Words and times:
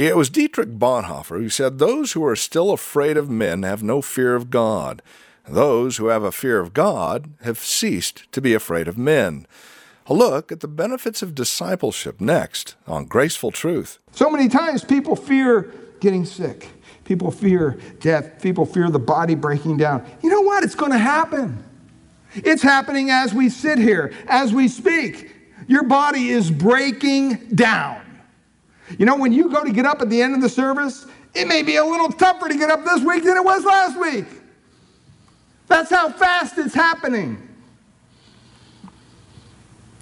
It 0.00 0.16
was 0.16 0.30
Dietrich 0.30 0.78
Bonhoeffer 0.78 1.38
who 1.38 1.50
said, 1.50 1.78
Those 1.78 2.12
who 2.12 2.24
are 2.24 2.34
still 2.34 2.70
afraid 2.70 3.18
of 3.18 3.28
men 3.28 3.64
have 3.64 3.82
no 3.82 4.00
fear 4.00 4.34
of 4.34 4.48
God. 4.48 5.02
Those 5.46 5.98
who 5.98 6.06
have 6.06 6.22
a 6.22 6.32
fear 6.32 6.58
of 6.58 6.72
God 6.72 7.34
have 7.42 7.58
ceased 7.58 8.22
to 8.32 8.40
be 8.40 8.54
afraid 8.54 8.88
of 8.88 8.96
men. 8.96 9.46
A 10.06 10.14
look 10.14 10.50
at 10.50 10.60
the 10.60 10.68
benefits 10.68 11.20
of 11.20 11.34
discipleship 11.34 12.18
next 12.18 12.76
on 12.86 13.04
Graceful 13.04 13.50
Truth. 13.50 13.98
So 14.12 14.30
many 14.30 14.48
times 14.48 14.82
people 14.84 15.16
fear 15.16 15.70
getting 16.00 16.24
sick. 16.24 16.70
People 17.04 17.30
fear 17.30 17.78
death. 17.98 18.40
People 18.40 18.64
fear 18.64 18.88
the 18.88 18.98
body 18.98 19.34
breaking 19.34 19.76
down. 19.76 20.10
You 20.22 20.30
know 20.30 20.40
what? 20.40 20.64
It's 20.64 20.74
going 20.74 20.92
to 20.92 20.98
happen. 20.98 21.62
It's 22.32 22.62
happening 22.62 23.10
as 23.10 23.34
we 23.34 23.50
sit 23.50 23.76
here, 23.76 24.14
as 24.28 24.54
we 24.54 24.66
speak. 24.68 25.36
Your 25.68 25.82
body 25.82 26.30
is 26.30 26.50
breaking 26.50 27.48
down. 27.54 28.00
You 28.98 29.06
know, 29.06 29.16
when 29.16 29.32
you 29.32 29.50
go 29.50 29.64
to 29.64 29.72
get 29.72 29.86
up 29.86 30.02
at 30.02 30.10
the 30.10 30.20
end 30.20 30.34
of 30.34 30.40
the 30.40 30.48
service, 30.48 31.06
it 31.34 31.46
may 31.46 31.62
be 31.62 31.76
a 31.76 31.84
little 31.84 32.08
tougher 32.08 32.48
to 32.48 32.54
get 32.54 32.70
up 32.70 32.84
this 32.84 33.02
week 33.02 33.24
than 33.24 33.36
it 33.36 33.44
was 33.44 33.64
last 33.64 33.98
week. 33.98 34.26
That's 35.68 35.90
how 35.90 36.10
fast 36.10 36.58
it's 36.58 36.74
happening. 36.74 37.48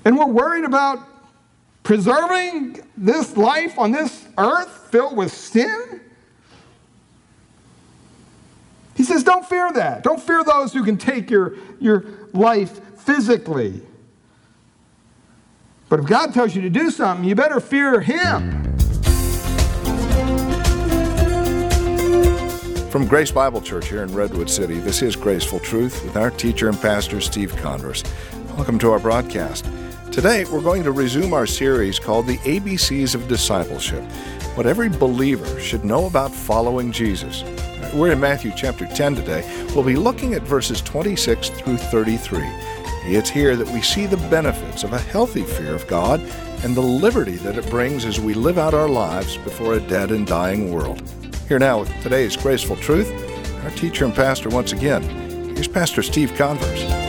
And 0.04 0.16
we're 0.16 0.26
worried 0.26 0.64
about 0.64 1.06
preserving 1.82 2.80
this 2.96 3.36
life 3.36 3.78
on 3.78 3.92
this 3.92 4.26
earth 4.38 4.88
filled 4.90 5.16
with 5.16 5.32
sin. 5.32 6.00
He 8.94 9.04
says, 9.04 9.22
Don't 9.22 9.46
fear 9.46 9.70
that. 9.72 10.02
Don't 10.02 10.20
fear 10.20 10.42
those 10.42 10.72
who 10.72 10.84
can 10.84 10.96
take 10.96 11.30
your, 11.30 11.56
your 11.78 12.04
life 12.32 12.80
physically. 13.00 13.82
But 15.88 16.00
if 16.00 16.06
God 16.06 16.34
tells 16.34 16.54
you 16.54 16.62
to 16.62 16.70
do 16.70 16.90
something, 16.90 17.24
you 17.28 17.34
better 17.34 17.60
fear 17.60 18.00
Him. 18.00 18.57
From 22.90 23.06
Grace 23.06 23.30
Bible 23.30 23.60
Church 23.60 23.88
here 23.88 24.02
in 24.02 24.14
Redwood 24.14 24.48
City, 24.48 24.78
this 24.78 25.02
is 25.02 25.14
Graceful 25.14 25.60
Truth 25.60 26.02
with 26.04 26.16
our 26.16 26.30
teacher 26.30 26.70
and 26.70 26.80
pastor, 26.80 27.20
Steve 27.20 27.54
Converse. 27.56 28.02
Welcome 28.56 28.78
to 28.78 28.90
our 28.90 28.98
broadcast. 28.98 29.68
Today, 30.10 30.46
we're 30.46 30.62
going 30.62 30.84
to 30.84 30.92
resume 30.92 31.34
our 31.34 31.44
series 31.44 31.98
called 31.98 32.26
The 32.26 32.38
ABCs 32.38 33.14
of 33.14 33.28
Discipleship 33.28 34.02
What 34.54 34.66
Every 34.66 34.88
Believer 34.88 35.60
Should 35.60 35.84
Know 35.84 36.06
About 36.06 36.32
Following 36.32 36.90
Jesus. 36.90 37.44
We're 37.92 38.12
in 38.12 38.20
Matthew 38.20 38.52
chapter 38.56 38.86
10 38.86 39.16
today. 39.16 39.66
We'll 39.74 39.84
be 39.84 39.96
looking 39.96 40.32
at 40.32 40.40
verses 40.40 40.80
26 40.80 41.50
through 41.50 41.76
33. 41.76 42.40
It's 43.04 43.28
here 43.28 43.54
that 43.54 43.68
we 43.68 43.82
see 43.82 44.06
the 44.06 44.16
benefits 44.28 44.82
of 44.82 44.94
a 44.94 44.98
healthy 44.98 45.42
fear 45.42 45.74
of 45.74 45.86
God 45.88 46.20
and 46.64 46.74
the 46.74 46.80
liberty 46.80 47.36
that 47.36 47.58
it 47.58 47.68
brings 47.68 48.06
as 48.06 48.18
we 48.18 48.32
live 48.32 48.56
out 48.56 48.72
our 48.72 48.88
lives 48.88 49.36
before 49.36 49.74
a 49.74 49.80
dead 49.80 50.10
and 50.10 50.26
dying 50.26 50.72
world. 50.72 51.02
Here 51.48 51.58
now 51.58 51.80
with 51.80 52.02
today's 52.02 52.36
Graceful 52.36 52.76
Truth, 52.76 53.10
our 53.64 53.70
teacher 53.70 54.04
and 54.04 54.14
pastor 54.14 54.50
once 54.50 54.72
again. 54.72 55.02
Here's 55.54 55.66
Pastor 55.66 56.02
Steve 56.02 56.34
Converse. 56.34 57.07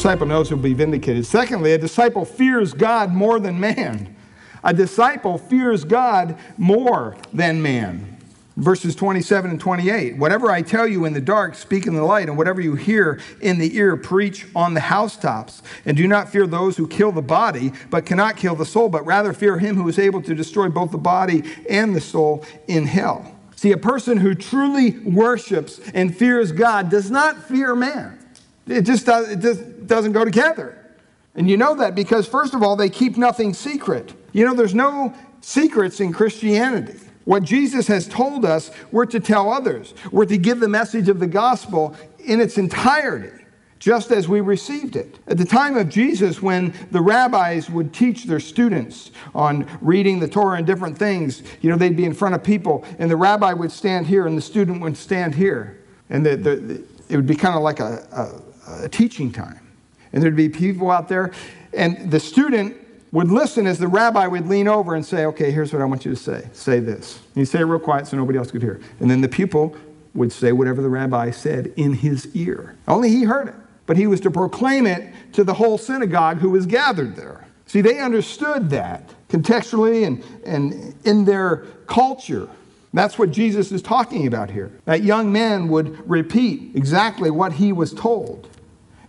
Disciple 0.00 0.26
knows 0.26 0.48
he'll 0.48 0.56
be 0.56 0.72
vindicated. 0.72 1.26
Secondly, 1.26 1.74
a 1.74 1.78
disciple 1.78 2.24
fears 2.24 2.72
God 2.72 3.12
more 3.12 3.38
than 3.38 3.60
man. 3.60 4.16
A 4.64 4.72
disciple 4.72 5.36
fears 5.36 5.84
God 5.84 6.38
more 6.56 7.18
than 7.34 7.60
man. 7.60 8.16
Verses 8.56 8.94
27 8.94 9.50
and 9.50 9.60
28. 9.60 10.16
Whatever 10.16 10.50
I 10.50 10.62
tell 10.62 10.86
you 10.86 11.04
in 11.04 11.12
the 11.12 11.20
dark, 11.20 11.54
speak 11.54 11.86
in 11.86 11.92
the 11.92 12.02
light, 12.02 12.30
and 12.30 12.38
whatever 12.38 12.62
you 12.62 12.76
hear 12.76 13.20
in 13.42 13.58
the 13.58 13.76
ear, 13.76 13.94
preach 13.98 14.46
on 14.56 14.72
the 14.72 14.80
housetops. 14.80 15.60
And 15.84 15.98
do 15.98 16.08
not 16.08 16.30
fear 16.30 16.46
those 16.46 16.78
who 16.78 16.88
kill 16.88 17.12
the 17.12 17.20
body, 17.20 17.70
but 17.90 18.06
cannot 18.06 18.38
kill 18.38 18.54
the 18.54 18.64
soul, 18.64 18.88
but 18.88 19.04
rather 19.04 19.34
fear 19.34 19.58
him 19.58 19.76
who 19.76 19.86
is 19.86 19.98
able 19.98 20.22
to 20.22 20.34
destroy 20.34 20.70
both 20.70 20.92
the 20.92 20.98
body 20.98 21.42
and 21.68 21.94
the 21.94 22.00
soul 22.00 22.42
in 22.68 22.86
hell. 22.86 23.36
See, 23.54 23.72
a 23.72 23.76
person 23.76 24.16
who 24.16 24.34
truly 24.34 24.98
worships 25.00 25.78
and 25.92 26.16
fears 26.16 26.52
God 26.52 26.88
does 26.88 27.10
not 27.10 27.44
fear 27.44 27.76
man. 27.76 28.16
It 28.66 28.82
just, 28.82 29.06
does, 29.06 29.28
it 29.28 29.40
just 29.40 29.86
doesn't 29.86 30.12
go 30.12 30.24
together. 30.24 30.76
And 31.34 31.48
you 31.48 31.56
know 31.56 31.74
that 31.76 31.94
because, 31.94 32.26
first 32.26 32.54
of 32.54 32.62
all, 32.62 32.76
they 32.76 32.90
keep 32.90 33.16
nothing 33.16 33.54
secret. 33.54 34.12
You 34.32 34.44
know, 34.44 34.54
there's 34.54 34.74
no 34.74 35.14
secrets 35.40 36.00
in 36.00 36.12
Christianity. 36.12 36.98
What 37.24 37.42
Jesus 37.42 37.86
has 37.86 38.08
told 38.08 38.44
us, 38.44 38.70
we're 38.90 39.06
to 39.06 39.20
tell 39.20 39.52
others. 39.52 39.94
We're 40.10 40.26
to 40.26 40.38
give 40.38 40.60
the 40.60 40.68
message 40.68 41.08
of 41.08 41.20
the 41.20 41.26
gospel 41.26 41.94
in 42.18 42.40
its 42.40 42.58
entirety, 42.58 43.44
just 43.78 44.10
as 44.10 44.26
we 44.26 44.40
received 44.40 44.96
it. 44.96 45.18
At 45.26 45.38
the 45.38 45.44
time 45.44 45.76
of 45.76 45.88
Jesus, 45.88 46.42
when 46.42 46.74
the 46.90 47.00
rabbis 47.00 47.70
would 47.70 47.94
teach 47.94 48.24
their 48.24 48.40
students 48.40 49.12
on 49.34 49.66
reading 49.80 50.18
the 50.18 50.28
Torah 50.28 50.58
and 50.58 50.66
different 50.66 50.98
things, 50.98 51.42
you 51.60 51.70
know, 51.70 51.76
they'd 51.76 51.96
be 51.96 52.04
in 52.04 52.14
front 52.14 52.34
of 52.34 52.42
people, 52.42 52.84
and 52.98 53.10
the 53.10 53.16
rabbi 53.16 53.52
would 53.52 53.70
stand 53.70 54.06
here, 54.06 54.26
and 54.26 54.36
the 54.36 54.42
student 54.42 54.80
would 54.80 54.96
stand 54.96 55.34
here. 55.34 55.78
And 56.08 56.26
the, 56.26 56.36
the, 56.36 56.84
it 57.08 57.16
would 57.16 57.26
be 57.26 57.36
kind 57.36 57.54
of 57.54 57.62
like 57.62 57.80
a, 57.80 58.06
a 58.12 58.49
a 58.82 58.88
teaching 58.88 59.32
time. 59.32 59.60
And 60.12 60.22
there'd 60.22 60.36
be 60.36 60.48
people 60.48 60.90
out 60.90 61.08
there, 61.08 61.32
and 61.72 62.10
the 62.10 62.20
student 62.20 62.76
would 63.12 63.30
listen 63.30 63.66
as 63.66 63.78
the 63.78 63.88
rabbi 63.88 64.26
would 64.26 64.46
lean 64.46 64.68
over 64.68 64.94
and 64.94 65.04
say, 65.04 65.26
Okay, 65.26 65.50
here's 65.50 65.72
what 65.72 65.82
I 65.82 65.84
want 65.84 66.04
you 66.04 66.12
to 66.12 66.16
say. 66.16 66.48
Say 66.52 66.80
this. 66.80 67.18
And 67.18 67.36
he'd 67.36 67.46
say 67.46 67.60
it 67.60 67.64
real 67.64 67.78
quiet 67.80 68.06
so 68.06 68.16
nobody 68.16 68.38
else 68.38 68.50
could 68.50 68.62
hear. 68.62 68.80
And 69.00 69.10
then 69.10 69.20
the 69.20 69.28
pupil 69.28 69.76
would 70.14 70.32
say 70.32 70.52
whatever 70.52 70.82
the 70.82 70.88
rabbi 70.88 71.30
said 71.30 71.72
in 71.76 71.94
his 71.94 72.34
ear. 72.34 72.76
Only 72.88 73.10
he 73.10 73.24
heard 73.24 73.48
it. 73.48 73.54
But 73.86 73.96
he 73.96 74.06
was 74.06 74.20
to 74.20 74.30
proclaim 74.30 74.86
it 74.86 75.12
to 75.32 75.44
the 75.44 75.54
whole 75.54 75.78
synagogue 75.78 76.38
who 76.38 76.50
was 76.50 76.66
gathered 76.66 77.16
there. 77.16 77.44
See, 77.66 77.80
they 77.80 78.00
understood 78.00 78.70
that 78.70 79.08
contextually 79.28 80.06
and, 80.06 80.24
and 80.44 80.94
in 81.04 81.24
their 81.24 81.64
culture. 81.86 82.48
That's 82.92 83.18
what 83.18 83.30
Jesus 83.30 83.70
is 83.70 83.82
talking 83.82 84.26
about 84.26 84.50
here. 84.50 84.72
That 84.84 85.04
young 85.04 85.32
man 85.32 85.68
would 85.68 86.08
repeat 86.08 86.72
exactly 86.74 87.30
what 87.30 87.52
he 87.52 87.72
was 87.72 87.92
told. 87.92 88.48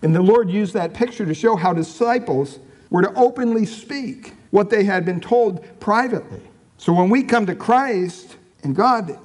And 0.01 0.15
the 0.15 0.21
Lord 0.21 0.49
used 0.49 0.73
that 0.73 0.93
picture 0.93 1.25
to 1.25 1.33
show 1.33 1.55
how 1.55 1.73
disciples 1.73 2.59
were 2.89 3.01
to 3.01 3.13
openly 3.15 3.65
speak 3.65 4.33
what 4.49 4.69
they 4.69 4.83
had 4.83 5.05
been 5.05 5.21
told 5.21 5.65
privately. 5.79 6.41
So 6.77 6.93
when 6.93 7.09
we 7.09 7.23
come 7.23 7.45
to 7.45 7.55
Christ 7.55 8.37
and 8.63 8.75
God 8.75 9.17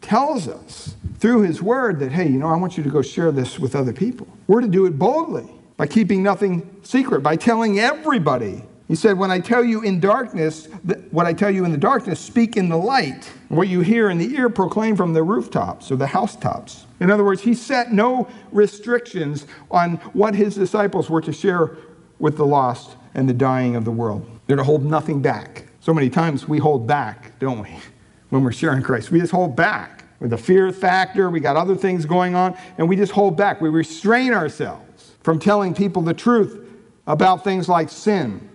tells 0.00 0.48
us 0.48 0.94
through 1.18 1.42
His 1.42 1.62
Word 1.62 1.98
that, 2.00 2.12
hey, 2.12 2.24
you 2.24 2.38
know, 2.38 2.48
I 2.48 2.56
want 2.56 2.76
you 2.76 2.82
to 2.84 2.90
go 2.90 3.02
share 3.02 3.32
this 3.32 3.58
with 3.58 3.74
other 3.74 3.92
people, 3.92 4.26
we're 4.46 4.60
to 4.60 4.68
do 4.68 4.86
it 4.86 4.98
boldly 4.98 5.48
by 5.76 5.86
keeping 5.86 6.22
nothing 6.22 6.68
secret, 6.82 7.22
by 7.22 7.36
telling 7.36 7.80
everybody. 7.80 8.62
He 8.88 8.94
said, 8.94 9.18
When 9.18 9.30
I 9.30 9.40
tell 9.40 9.64
you 9.64 9.82
in 9.82 10.00
darkness, 10.00 10.66
what 11.10 11.26
I 11.26 11.32
tell 11.32 11.50
you 11.50 11.64
in 11.64 11.72
the 11.72 11.78
darkness, 11.78 12.20
speak 12.20 12.56
in 12.56 12.68
the 12.68 12.76
light. 12.76 13.30
What 13.48 13.68
you 13.68 13.80
hear 13.80 14.10
in 14.10 14.18
the 14.18 14.34
ear, 14.34 14.48
proclaim 14.48 14.96
from 14.96 15.12
the 15.12 15.22
rooftops 15.22 15.90
or 15.90 15.96
the 15.96 16.08
housetops. 16.08 16.86
In 17.02 17.10
other 17.10 17.24
words, 17.24 17.42
he 17.42 17.52
set 17.54 17.92
no 17.92 18.28
restrictions 18.52 19.48
on 19.72 19.96
what 20.12 20.36
his 20.36 20.54
disciples 20.54 21.10
were 21.10 21.20
to 21.22 21.32
share 21.32 21.76
with 22.20 22.36
the 22.36 22.46
lost 22.46 22.96
and 23.14 23.28
the 23.28 23.34
dying 23.34 23.74
of 23.74 23.84
the 23.84 23.90
world. 23.90 24.24
They're 24.46 24.56
to 24.56 24.62
hold 24.62 24.84
nothing 24.84 25.20
back. 25.20 25.66
So 25.80 25.92
many 25.92 26.08
times 26.08 26.46
we 26.46 26.58
hold 26.58 26.86
back, 26.86 27.36
don't 27.40 27.60
we, 27.60 27.70
when 28.28 28.44
we're 28.44 28.52
sharing 28.52 28.84
Christ? 28.84 29.10
We 29.10 29.18
just 29.18 29.32
hold 29.32 29.56
back. 29.56 30.04
With 30.20 30.30
the 30.30 30.38
fear 30.38 30.70
factor, 30.70 31.28
we 31.28 31.40
got 31.40 31.56
other 31.56 31.74
things 31.74 32.06
going 32.06 32.36
on, 32.36 32.56
and 32.78 32.88
we 32.88 32.94
just 32.94 33.10
hold 33.10 33.36
back. 33.36 33.60
We 33.60 33.68
restrain 33.68 34.32
ourselves 34.32 35.16
from 35.22 35.40
telling 35.40 35.74
people 35.74 36.02
the 36.02 36.14
truth 36.14 36.64
about 37.08 37.42
things 37.42 37.68
like 37.68 37.90
sin, 37.90 38.48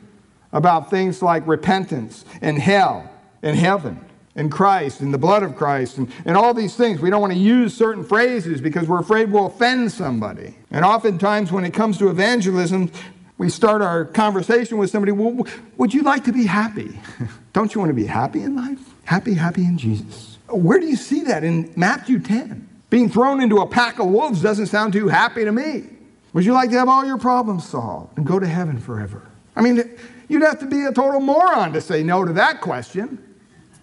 about 0.53 0.89
things 0.89 1.21
like 1.21 1.45
repentance 1.45 2.23
and 2.39 2.57
hell 2.57 3.11
and 3.43 3.57
heaven 3.57 4.06
and 4.37 4.51
Christ 4.51 5.01
and 5.01 5.13
the 5.13 5.17
blood 5.17 5.43
of 5.43 5.55
Christ 5.55 5.97
and, 5.97 6.11
and 6.23 6.37
all 6.37 6.53
these 6.53 6.75
things. 6.75 7.01
We 7.01 7.09
don't 7.09 7.19
want 7.19 7.33
to 7.33 7.39
use 7.39 7.75
certain 7.75 8.03
phrases 8.03 8.61
because 8.61 8.87
we're 8.87 9.01
afraid 9.01 9.31
we'll 9.31 9.47
offend 9.47 9.91
somebody. 9.91 10.55
And 10.71 10.85
oftentimes, 10.85 11.51
when 11.51 11.65
it 11.65 11.73
comes 11.73 11.97
to 11.97 12.09
evangelism, 12.09 12.91
we 13.37 13.49
start 13.49 13.81
our 13.81 14.05
conversation 14.05 14.77
with 14.77 14.89
somebody, 14.89 15.11
well, 15.11 15.45
would 15.77 15.93
you 15.93 16.03
like 16.03 16.23
to 16.25 16.31
be 16.31 16.45
happy? 16.45 16.99
don't 17.53 17.73
you 17.73 17.79
want 17.79 17.89
to 17.89 17.95
be 17.95 18.05
happy 18.05 18.43
in 18.43 18.55
life? 18.55 18.79
Happy, 19.03 19.33
happy 19.33 19.63
in 19.63 19.77
Jesus. 19.77 20.37
Where 20.49 20.79
do 20.79 20.85
you 20.85 20.95
see 20.95 21.21
that 21.23 21.43
in 21.43 21.73
Matthew 21.75 22.19
10? 22.19 22.67
Being 22.89 23.09
thrown 23.09 23.41
into 23.41 23.57
a 23.57 23.67
pack 23.67 23.99
of 23.99 24.07
wolves 24.07 24.41
doesn't 24.41 24.67
sound 24.67 24.93
too 24.93 25.07
happy 25.07 25.43
to 25.43 25.51
me. 25.51 25.85
Would 26.33 26.45
you 26.45 26.53
like 26.53 26.69
to 26.69 26.77
have 26.77 26.87
all 26.87 27.05
your 27.05 27.17
problems 27.17 27.67
solved 27.67 28.17
and 28.17 28.25
go 28.25 28.39
to 28.39 28.47
heaven 28.47 28.79
forever? 28.79 29.23
I 29.55 29.61
mean, 29.61 29.97
you'd 30.29 30.43
have 30.43 30.59
to 30.59 30.65
be 30.65 30.85
a 30.85 30.91
total 30.91 31.19
moron 31.19 31.73
to 31.73 31.81
say 31.81 32.03
no 32.03 32.23
to 32.23 32.33
that 32.33 32.61
question. 32.61 33.26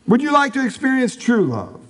Would 0.07 0.23
you 0.23 0.33
like 0.33 0.53
to 0.55 0.65
experience 0.65 1.17
true 1.17 1.47
love? 1.47 1.81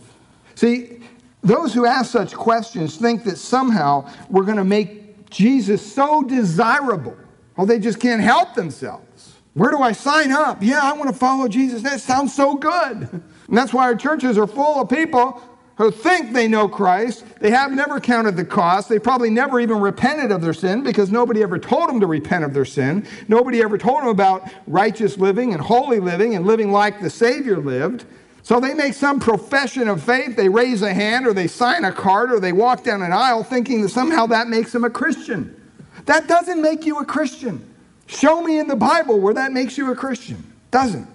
See, 0.55 1.01
those 1.43 1.75
who 1.75 1.85
ask 1.85 2.11
such 2.11 2.35
questions 2.35 2.97
think 2.97 3.25
that 3.25 3.37
somehow 3.37 4.11
we're 4.31 4.45
going 4.45 4.57
to 4.57 4.65
make 4.65 5.29
Jesus 5.31 5.95
so 5.95 6.23
desirable. 6.23 7.17
Oh, 7.59 7.67
they 7.67 7.79
just 7.79 8.01
can't 8.01 8.23
help 8.23 8.55
themselves. 8.55 9.35
Where 9.55 9.71
do 9.71 9.79
I 9.79 9.93
sign 9.93 10.33
up? 10.33 10.63
Yeah, 10.63 10.81
I 10.83 10.93
want 10.93 11.11
to 11.11 11.17
follow 11.17 11.49
Jesus. 11.49 11.83
That 11.83 12.01
sounds 12.01 12.35
so 12.35 12.55
good. 12.55 13.23
And 13.47 13.59
that's 13.59 13.75
why 13.75 13.83
our 13.83 13.95
churches 13.95 14.39
are 14.39 14.47
full 14.47 14.81
of 14.81 14.89
people 14.89 15.43
who 15.77 15.91
think 15.91 16.33
they 16.33 16.47
know 16.47 16.69
Christ. 16.69 17.25
They 17.41 17.51
have 17.51 17.73
never 17.73 17.99
counted 17.99 18.37
the 18.37 18.45
cost. 18.45 18.89
They 18.89 18.99
probably 18.99 19.31
never 19.31 19.59
even 19.59 19.81
repented 19.81 20.31
of 20.31 20.41
their 20.41 20.55
sin 20.55 20.83
because 20.83 21.11
nobody 21.11 21.43
ever 21.43 21.59
told 21.59 21.89
them 21.89 22.01
to 22.01 22.07
repent 22.07 22.45
of 22.45 22.55
their 22.55 22.65
sin. 22.65 23.07
Nobody 23.27 23.61
ever 23.61 23.77
told 23.77 24.03
them 24.03 24.09
about 24.09 24.49
righteous 24.67 25.19
living 25.19 25.53
and 25.53 25.61
holy 25.61 25.99
living 25.99 26.37
and 26.37 26.47
living 26.47 26.71
like 26.71 27.01
the 27.01 27.11
Savior 27.11 27.59
lived. 27.59 28.05
So 28.43 28.61
they 28.61 28.75
make 28.75 28.95
some 28.95 29.19
profession 29.19 29.89
of 29.89 30.03
faith. 30.03 30.37
They 30.37 30.49
raise 30.49 30.83
a 30.83 30.93
hand 30.93 31.27
or 31.27 31.33
they 31.33 31.49
sign 31.49 31.85
a 31.85 31.93
card 31.93 32.31
or 32.31 32.39
they 32.39 32.53
walk 32.53 32.85
down 32.85 33.03
an 33.03 33.13
aisle 33.13 33.43
thinking 33.43 33.83
that 33.83 33.89
somehow 33.89 34.27
that 34.27 34.49
makes 34.49 34.71
them 34.71 34.85
a 34.85 34.91
Christian. 34.91 35.61
That 36.05 36.29
doesn't 36.29 36.61
make 36.61 36.85
you 36.85 36.99
a 36.99 37.05
Christian. 37.05 37.69
Show 38.07 38.43
me 38.43 38.59
in 38.59 38.69
the 38.69 38.77
Bible 38.77 39.19
where 39.19 39.35
that 39.35 39.53
makes 39.53 39.79
you 39.79 39.91
a 39.91 39.97
Christian. 39.97 40.53
Doesn't. 40.71 41.09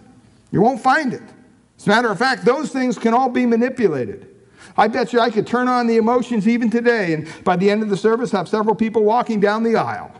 You 0.51 0.61
won't 0.61 0.81
find 0.81 1.13
it. 1.13 1.21
As 1.77 1.85
a 1.85 1.89
matter 1.89 2.09
of 2.09 2.17
fact, 2.17 2.43
those 2.43 2.71
things 2.71 2.97
can 2.97 3.13
all 3.13 3.29
be 3.29 3.45
manipulated. 3.45 4.27
I 4.77 4.87
bet 4.87 5.13
you 5.13 5.19
I 5.19 5.29
could 5.29 5.47
turn 5.47 5.67
on 5.67 5.87
the 5.87 5.97
emotions 5.97 6.47
even 6.47 6.69
today, 6.69 7.13
and 7.13 7.27
by 7.43 7.55
the 7.55 7.69
end 7.69 7.83
of 7.83 7.89
the 7.89 7.97
service, 7.97 8.31
have 8.31 8.47
several 8.47 8.75
people 8.75 9.03
walking 9.03 9.39
down 9.39 9.63
the 9.63 9.75
aisle. 9.75 10.11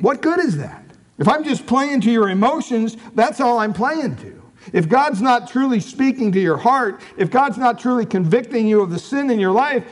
What 0.00 0.22
good 0.22 0.40
is 0.40 0.56
that? 0.58 0.82
If 1.18 1.28
I'm 1.28 1.44
just 1.44 1.66
playing 1.66 2.02
to 2.02 2.10
your 2.10 2.28
emotions, 2.28 2.96
that's 3.14 3.40
all 3.40 3.58
I'm 3.58 3.72
playing 3.72 4.16
to. 4.16 4.42
If 4.72 4.88
God's 4.88 5.22
not 5.22 5.48
truly 5.48 5.80
speaking 5.80 6.32
to 6.32 6.40
your 6.40 6.56
heart, 6.56 7.00
if 7.16 7.30
God's 7.30 7.56
not 7.56 7.78
truly 7.78 8.04
convicting 8.04 8.66
you 8.66 8.80
of 8.82 8.90
the 8.90 8.98
sin 8.98 9.30
in 9.30 9.38
your 9.38 9.52
life, 9.52 9.84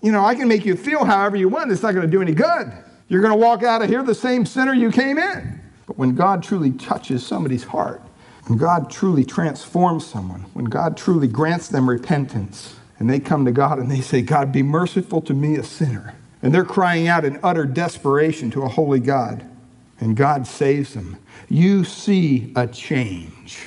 you 0.00 0.10
know, 0.10 0.24
I 0.24 0.34
can 0.34 0.48
make 0.48 0.64
you 0.64 0.74
feel 0.74 1.04
however 1.04 1.36
you 1.36 1.48
want. 1.48 1.70
It's 1.70 1.82
not 1.82 1.92
going 1.92 2.06
to 2.06 2.10
do 2.10 2.22
any 2.22 2.32
good. 2.32 2.72
You're 3.08 3.20
going 3.20 3.32
to 3.32 3.38
walk 3.38 3.62
out 3.62 3.82
of 3.82 3.88
here 3.88 4.02
the 4.02 4.14
same 4.14 4.46
sinner 4.46 4.72
you 4.72 4.90
came 4.90 5.18
in. 5.18 5.60
But 5.86 5.98
when 5.98 6.14
God 6.14 6.42
truly 6.42 6.72
touches 6.72 7.24
somebody's 7.24 7.64
heart, 7.64 8.02
when 8.46 8.58
God 8.58 8.90
truly 8.90 9.24
transforms 9.24 10.06
someone, 10.06 10.40
when 10.54 10.64
God 10.64 10.96
truly 10.96 11.28
grants 11.28 11.68
them 11.68 11.88
repentance, 11.88 12.76
and 13.02 13.10
they 13.10 13.18
come 13.18 13.44
to 13.46 13.50
God 13.50 13.80
and 13.80 13.90
they 13.90 14.00
say, 14.00 14.22
God, 14.22 14.52
be 14.52 14.62
merciful 14.62 15.20
to 15.22 15.34
me, 15.34 15.56
a 15.56 15.64
sinner. 15.64 16.14
And 16.40 16.54
they're 16.54 16.64
crying 16.64 17.08
out 17.08 17.24
in 17.24 17.40
utter 17.42 17.64
desperation 17.64 18.48
to 18.52 18.62
a 18.62 18.68
holy 18.68 19.00
God. 19.00 19.44
And 19.98 20.16
God 20.16 20.46
saves 20.46 20.94
them. 20.94 21.18
You 21.48 21.82
see 21.82 22.52
a 22.54 22.68
change. 22.68 23.66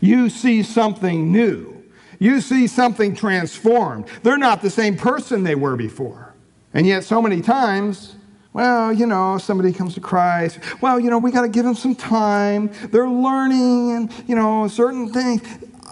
You 0.00 0.30
see 0.30 0.62
something 0.62 1.30
new. 1.30 1.84
You 2.18 2.40
see 2.40 2.66
something 2.66 3.14
transformed. 3.14 4.06
They're 4.22 4.38
not 4.38 4.62
the 4.62 4.70
same 4.70 4.96
person 4.96 5.42
they 5.42 5.54
were 5.54 5.76
before. 5.76 6.32
And 6.72 6.86
yet, 6.86 7.04
so 7.04 7.20
many 7.20 7.42
times, 7.42 8.16
well, 8.54 8.94
you 8.94 9.04
know, 9.04 9.36
somebody 9.36 9.74
comes 9.74 9.92
to 9.92 10.00
Christ. 10.00 10.58
Well, 10.80 10.98
you 10.98 11.10
know, 11.10 11.18
we 11.18 11.32
got 11.32 11.42
to 11.42 11.48
give 11.48 11.66
them 11.66 11.74
some 11.74 11.94
time. 11.94 12.70
They're 12.90 13.10
learning 13.10 13.92
and, 13.92 14.10
you 14.26 14.34
know, 14.34 14.68
certain 14.68 15.12
things. 15.12 15.42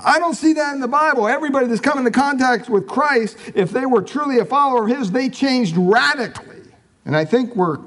I 0.04 0.18
don't 0.18 0.34
see 0.34 0.52
that 0.54 0.74
in 0.74 0.80
the 0.80 0.88
Bible. 0.88 1.28
Everybody 1.28 1.66
that's 1.66 1.80
come 1.80 1.98
into 1.98 2.10
contact 2.10 2.68
with 2.68 2.88
Christ, 2.88 3.36
if 3.54 3.70
they 3.70 3.86
were 3.86 4.02
truly 4.02 4.38
a 4.38 4.44
follower 4.44 4.84
of 4.84 4.96
His, 4.96 5.10
they 5.10 5.28
changed 5.28 5.76
radically. 5.76 6.62
And 7.04 7.16
I 7.16 7.24
think 7.24 7.54
we're 7.56 7.78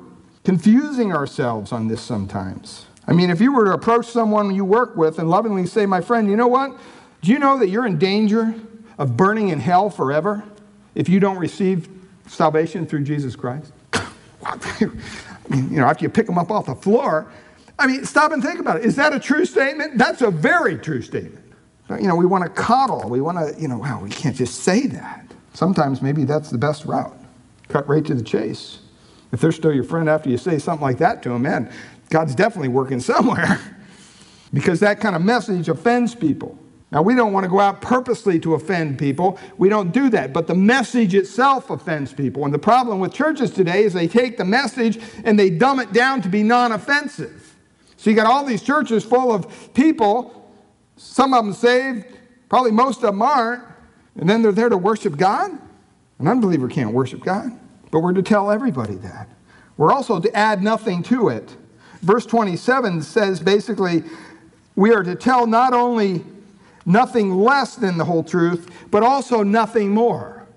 confusing 0.44 1.14
ourselves 1.14 1.72
on 1.72 1.88
this 1.88 2.02
sometimes. 2.02 2.86
I 3.08 3.14
mean, 3.14 3.30
if 3.30 3.40
you 3.40 3.54
were 3.54 3.66
to 3.66 3.74
approach 3.74 4.08
someone 4.08 4.54
you 4.54 4.66
work 4.66 4.96
with 4.96 5.20
and 5.20 5.30
lovingly 5.30 5.66
say, 5.66 5.86
My 5.86 6.02
friend, 6.02 6.30
you 6.30 6.36
know 6.36 6.48
what? 6.48 6.78
Do 7.22 7.32
you 7.32 7.40
know 7.40 7.58
that 7.60 7.70
you're 7.70 7.86
in 7.86 7.98
danger 7.98 8.54
of 8.98 9.18
burning 9.18 9.50
in 9.50 9.60
hell 9.60 9.90
forever 9.90 10.44
if 10.94 11.10
you 11.10 11.20
don't 11.20 11.38
receive 11.38 11.90
salvation 12.28 12.86
through 12.86 13.04
Jesus 13.04 13.36
Christ? 13.36 13.72
I 14.46 14.86
mean, 15.50 15.72
you 15.72 15.80
know, 15.80 15.86
after 15.86 16.04
you 16.04 16.10
pick 16.10 16.26
them 16.26 16.38
up 16.38 16.52
off 16.52 16.68
the 16.68 16.76
floor, 16.76 17.32
I 17.78 17.88
mean, 17.88 18.06
stop 18.06 18.32
and 18.32 18.42
think 18.42 18.60
about 18.60 18.78
it. 18.78 18.86
Is 18.86 18.96
that 18.96 19.14
a 19.14 19.20
true 19.20 19.46
statement? 19.46 19.98
That's 19.98 20.22
a 20.22 20.32
very 20.32 20.78
true 20.78 21.02
statement. 21.02 21.44
You 21.90 22.08
know, 22.08 22.16
we 22.16 22.26
want 22.26 22.44
to 22.44 22.50
coddle. 22.50 23.08
We 23.10 23.22
want 23.22 23.38
to, 23.38 23.62
you 23.62 23.68
know, 23.68 23.78
wow, 23.78 24.00
we 24.02 24.10
can't 24.10 24.36
just 24.36 24.62
say 24.62 24.88
that. 24.88 25.32
Sometimes 25.54 26.02
maybe 26.02 26.24
that's 26.24 26.50
the 26.50 26.58
best 26.58 26.86
route. 26.86 27.18
Cut 27.70 27.88
right 27.88 28.04
to 28.06 28.16
the 28.16 28.24
chase. 28.24 28.80
If 29.32 29.42
they're 29.42 29.52
still 29.52 29.74
your 29.74 29.84
friend 29.84 30.10
after 30.10 30.30
you 30.30 30.38
say 30.38 30.60
something 30.60 30.84
like 30.84 30.98
that 30.98 31.22
to 31.24 31.30
them, 31.30 31.44
man, 31.44 31.72
God's 32.10 32.36
definitely 32.36 32.70
working 32.70 33.00
somewhere 33.00 33.60
because 34.54 34.80
that 34.80 35.00
kind 35.00 35.16
of 35.16 35.22
message 35.22 35.70
offends 35.70 36.16
people. 36.16 36.58
Now, 36.92 37.02
we 37.02 37.16
don't 37.16 37.34
want 37.34 37.44
to 37.44 37.50
go 37.50 37.60
out 37.60 37.82
purposely 37.82 38.40
to 38.42 38.54
offend 38.54 38.98
people. 38.98 39.38
We 39.58 39.70
don't 39.70 39.92
do 39.92 40.10
that. 40.12 40.31
But 40.31 40.48
the 40.48 40.56
message 40.56 41.14
itself 41.14 41.70
offends 41.70 42.14
people. 42.14 42.46
And 42.46 42.54
the 42.54 42.60
problem 42.60 43.00
with 43.00 43.14
churches 43.14 43.52
today 43.52 43.84
is 43.84 43.94
they 43.94 44.08
take 44.08 44.38
the 44.38 44.46
message 44.46 45.00
and 45.24 45.38
they 45.38 45.50
dumb 45.50 45.80
it 45.80 45.92
down 45.92 46.22
to 46.22 46.30
be 46.30 46.42
non 46.44 46.72
offensive. 46.72 47.56
So 47.98 48.10
you 48.10 48.16
got 48.16 48.28
all 48.28 48.46
these 48.46 48.62
churches 48.62 49.04
full 49.04 49.34
of 49.34 49.74
people 49.74 50.44
some 50.97 51.33
of 51.33 51.45
them 51.45 51.53
saved, 51.53 52.06
probably 52.50 52.71
most 52.71 52.97
of 52.97 53.13
them 53.13 53.21
aren't, 53.21 53.63
and 54.18 54.30
then 54.30 54.42
they're 54.42 54.51
there 54.51 54.69
to 54.69 54.77
worship 54.77 55.18
God? 55.18 55.51
An 56.19 56.27
unbeliever 56.27 56.68
can't 56.68 56.94
worship 56.94 57.21
God, 57.21 57.51
but 57.92 58.00
we're 58.00 58.13
to 58.13 58.24
tell 58.24 58.50
everybody 58.50 58.95
that. 58.95 59.30
We're 59.77 59.92
also 59.92 60.19
to 60.19 60.33
add 60.36 60.63
nothing 60.63 61.03
to 61.03 61.30
it. 61.30 61.56
Verse 62.01 62.25
27 62.25 63.01
says 63.01 63.39
basically, 63.39 64.03
we 64.75 64.94
are 64.94 65.03
to 65.03 65.15
tell 65.15 65.47
not 65.47 65.74
only 65.74 66.24
nothing 66.86 67.36
less 67.36 67.75
than 67.75 67.97
the 67.97 68.06
whole 68.06 68.24
truth, 68.24 68.69
but 68.92 69.03
also 69.03 69.44
nothing 69.44 69.89
more. 69.89 70.47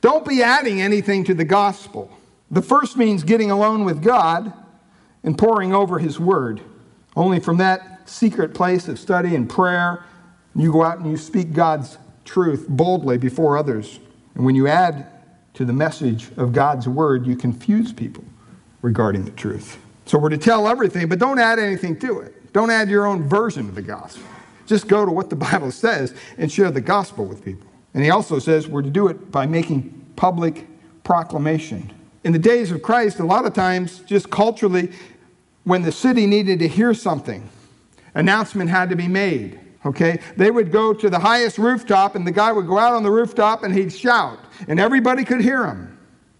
Don't 0.00 0.26
be 0.26 0.42
adding 0.42 0.80
anything 0.80 1.24
to 1.24 1.34
the 1.34 1.44
gospel. 1.44 2.10
The 2.50 2.62
first 2.62 2.96
means 2.96 3.22
getting 3.22 3.50
alone 3.50 3.84
with 3.84 4.02
God 4.02 4.52
and 5.22 5.36
poring 5.36 5.74
over 5.74 5.98
his 5.98 6.20
word. 6.20 6.60
Only 7.16 7.40
from 7.40 7.56
that 7.58 7.95
secret 8.06 8.54
place 8.54 8.88
of 8.88 8.98
study 8.98 9.34
and 9.34 9.48
prayer. 9.48 10.04
You 10.54 10.72
go 10.72 10.82
out 10.82 10.98
and 10.98 11.10
you 11.10 11.16
speak 11.16 11.52
God's 11.52 11.98
truth 12.24 12.66
boldly 12.68 13.18
before 13.18 13.56
others. 13.56 14.00
And 14.34 14.44
when 14.44 14.54
you 14.54 14.66
add 14.66 15.06
to 15.54 15.64
the 15.64 15.72
message 15.72 16.30
of 16.36 16.52
God's 16.52 16.88
word, 16.88 17.26
you 17.26 17.36
confuse 17.36 17.92
people 17.92 18.24
regarding 18.82 19.24
the 19.24 19.30
truth. 19.32 19.78
So 20.04 20.18
we're 20.18 20.30
to 20.30 20.38
tell 20.38 20.68
everything, 20.68 21.08
but 21.08 21.18
don't 21.18 21.38
add 21.38 21.58
anything 21.58 21.98
to 22.00 22.20
it. 22.20 22.52
Don't 22.52 22.70
add 22.70 22.88
your 22.88 23.06
own 23.06 23.28
version 23.28 23.68
of 23.68 23.74
the 23.74 23.82
gospel. 23.82 24.24
Just 24.66 24.88
go 24.88 25.04
to 25.04 25.10
what 25.10 25.30
the 25.30 25.36
Bible 25.48 25.70
says 25.70 26.14
and 26.38 26.50
share 26.50 26.70
the 26.70 26.80
gospel 26.80 27.24
with 27.24 27.44
people. 27.44 27.66
And 27.94 28.04
he 28.04 28.10
also 28.10 28.38
says 28.38 28.68
we're 28.68 28.82
to 28.82 28.90
do 28.90 29.08
it 29.08 29.30
by 29.30 29.46
making 29.46 30.12
public 30.16 30.66
proclamation. 31.02 31.92
In 32.24 32.32
the 32.32 32.38
days 32.38 32.70
of 32.70 32.82
Christ, 32.82 33.20
a 33.20 33.24
lot 33.24 33.46
of 33.46 33.54
times, 33.54 34.00
just 34.00 34.30
culturally, 34.30 34.90
when 35.64 35.82
the 35.82 35.92
city 35.92 36.26
needed 36.26 36.58
to 36.58 36.68
hear 36.68 36.92
something, 36.92 37.48
announcement 38.16 38.68
had 38.68 38.90
to 38.90 38.96
be 38.96 39.06
made. 39.06 39.60
Okay? 39.84 40.18
They 40.36 40.50
would 40.50 40.72
go 40.72 40.92
to 40.92 41.08
the 41.08 41.20
highest 41.20 41.58
rooftop, 41.58 42.16
and 42.16 42.26
the 42.26 42.32
guy 42.32 42.50
would 42.50 42.66
go 42.66 42.78
out 42.78 42.92
on 42.92 43.04
the 43.04 43.10
rooftop 43.10 43.62
and 43.62 43.72
he'd 43.72 43.92
shout, 43.92 44.40
and 44.66 44.80
everybody 44.80 45.24
could 45.24 45.40
hear 45.40 45.64
him. 45.64 45.96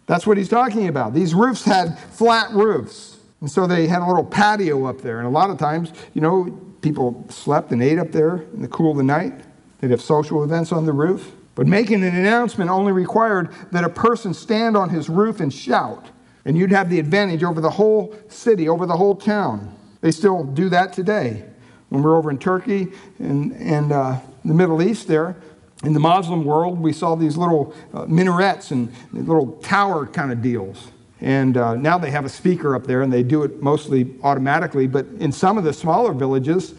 That's 0.06 0.26
what 0.26 0.36
he's 0.36 0.48
talking 0.48 0.88
about. 0.88 1.14
These 1.14 1.34
roofs 1.34 1.64
had 1.64 1.98
flat 1.98 2.50
roofs. 2.52 3.18
And 3.40 3.50
so 3.50 3.66
they 3.66 3.86
had 3.86 4.02
a 4.02 4.06
little 4.06 4.24
patio 4.24 4.86
up 4.86 5.00
there. 5.02 5.18
And 5.18 5.26
a 5.26 5.30
lot 5.30 5.50
of 5.50 5.58
times, 5.58 5.92
you 6.14 6.20
know, 6.20 6.58
people 6.80 7.24
slept 7.28 7.72
and 7.72 7.82
ate 7.82 7.98
up 7.98 8.12
there 8.12 8.36
in 8.54 8.62
the 8.62 8.68
cool 8.68 8.92
of 8.92 8.96
the 8.96 9.02
night. 9.02 9.34
They'd 9.80 9.90
have 9.90 10.00
social 10.00 10.42
events 10.42 10.72
on 10.72 10.86
the 10.86 10.92
roof. 10.92 11.32
But 11.54 11.66
making 11.66 12.04
an 12.04 12.14
announcement 12.14 12.70
only 12.70 12.92
required 12.92 13.50
that 13.72 13.84
a 13.84 13.88
person 13.88 14.32
stand 14.32 14.76
on 14.76 14.90
his 14.90 15.08
roof 15.08 15.40
and 15.40 15.52
shout. 15.52 16.06
And 16.44 16.56
you'd 16.56 16.70
have 16.70 16.88
the 16.88 17.00
advantage 17.00 17.42
over 17.42 17.60
the 17.60 17.70
whole 17.70 18.14
city, 18.28 18.68
over 18.68 18.86
the 18.86 18.96
whole 18.96 19.16
town. 19.16 19.76
They 20.00 20.12
still 20.12 20.44
do 20.44 20.68
that 20.68 20.92
today. 20.92 21.44
When 21.88 22.02
we 22.02 22.08
were 22.08 22.16
over 22.16 22.30
in 22.30 22.38
Turkey 22.38 22.88
and, 23.18 23.52
and 23.52 23.92
uh, 23.92 24.20
the 24.44 24.54
Middle 24.54 24.82
East 24.82 25.06
there, 25.06 25.36
in 25.84 25.92
the 25.92 26.00
Muslim 26.00 26.44
world, 26.44 26.80
we 26.80 26.92
saw 26.92 27.14
these 27.14 27.36
little 27.36 27.74
uh, 27.92 28.06
minarets 28.06 28.70
and 28.70 28.92
little 29.12 29.52
tower 29.62 30.06
kind 30.06 30.32
of 30.32 30.42
deals. 30.42 30.90
And 31.20 31.56
uh, 31.56 31.74
now 31.74 31.98
they 31.98 32.10
have 32.10 32.24
a 32.24 32.28
speaker 32.28 32.74
up 32.74 32.86
there 32.86 33.02
and 33.02 33.12
they 33.12 33.22
do 33.22 33.42
it 33.42 33.62
mostly 33.62 34.14
automatically. 34.22 34.86
But 34.86 35.06
in 35.18 35.32
some 35.32 35.58
of 35.58 35.64
the 35.64 35.72
smaller 35.72 36.12
villages, 36.12 36.74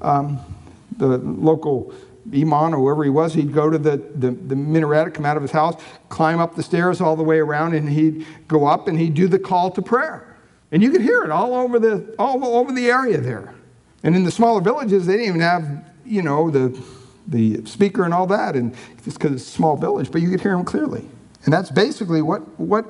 um, 0.00 0.40
the 0.96 1.18
local 1.18 1.92
Imam 2.34 2.74
or 2.74 2.78
whoever 2.78 3.04
he 3.04 3.10
was, 3.10 3.34
he'd 3.34 3.52
go 3.52 3.70
to 3.70 3.78
the, 3.78 3.96
the, 4.14 4.30
the, 4.30 4.56
minaret, 4.56 5.14
come 5.14 5.24
out 5.24 5.36
of 5.36 5.42
his 5.42 5.52
house, 5.52 5.80
climb 6.08 6.40
up 6.40 6.56
the 6.56 6.62
stairs 6.62 7.00
all 7.00 7.14
the 7.14 7.22
way 7.22 7.38
around, 7.38 7.74
and 7.74 7.88
he'd 7.88 8.26
go 8.48 8.66
up 8.66 8.88
and 8.88 8.98
he'd 8.98 9.14
do 9.14 9.28
the 9.28 9.38
call 9.38 9.70
to 9.70 9.82
prayer. 9.82 10.36
And 10.72 10.82
you 10.82 10.90
could 10.90 11.02
hear 11.02 11.22
it 11.22 11.30
all 11.30 11.54
over 11.54 11.78
the, 11.78 12.14
all 12.18 12.44
over 12.56 12.72
the 12.72 12.90
area 12.90 13.18
there. 13.18 13.54
And 14.06 14.14
in 14.14 14.22
the 14.22 14.30
smaller 14.30 14.60
villages, 14.60 15.04
they 15.04 15.14
didn't 15.14 15.26
even 15.26 15.40
have, 15.40 15.84
you 16.04 16.22
know, 16.22 16.48
the, 16.48 16.80
the 17.26 17.66
speaker 17.66 18.04
and 18.04 18.14
all 18.14 18.28
that, 18.28 18.54
and 18.54 18.72
just 19.04 19.18
because 19.18 19.32
it's 19.32 19.48
a 19.48 19.50
small 19.50 19.76
village, 19.76 20.12
but 20.12 20.22
you 20.22 20.30
could 20.30 20.40
hear 20.40 20.52
him 20.52 20.64
clearly. 20.64 21.04
And 21.44 21.52
that's 21.52 21.72
basically 21.72 22.22
what, 22.22 22.40
what, 22.56 22.86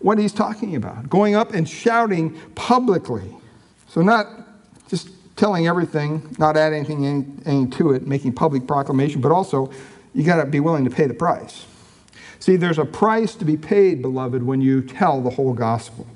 what 0.00 0.18
he's 0.18 0.34
talking 0.34 0.76
about 0.76 1.08
going 1.08 1.34
up 1.34 1.54
and 1.54 1.66
shouting 1.66 2.38
publicly. 2.56 3.34
So, 3.88 4.02
not 4.02 4.26
just 4.88 5.08
telling 5.34 5.66
everything, 5.66 6.36
not 6.38 6.58
adding 6.58 6.80
anything, 6.80 7.06
anything 7.06 7.70
to 7.70 7.92
it, 7.92 8.06
making 8.06 8.34
public 8.34 8.66
proclamation, 8.66 9.22
but 9.22 9.32
also 9.32 9.72
you 10.12 10.24
got 10.24 10.44
to 10.44 10.44
be 10.44 10.60
willing 10.60 10.84
to 10.84 10.90
pay 10.90 11.06
the 11.06 11.14
price. 11.14 11.64
See, 12.38 12.56
there's 12.56 12.78
a 12.78 12.84
price 12.84 13.34
to 13.36 13.46
be 13.46 13.56
paid, 13.56 14.02
beloved, 14.02 14.42
when 14.42 14.60
you 14.60 14.82
tell 14.82 15.22
the 15.22 15.30
whole 15.30 15.54
gospel. 15.54 16.06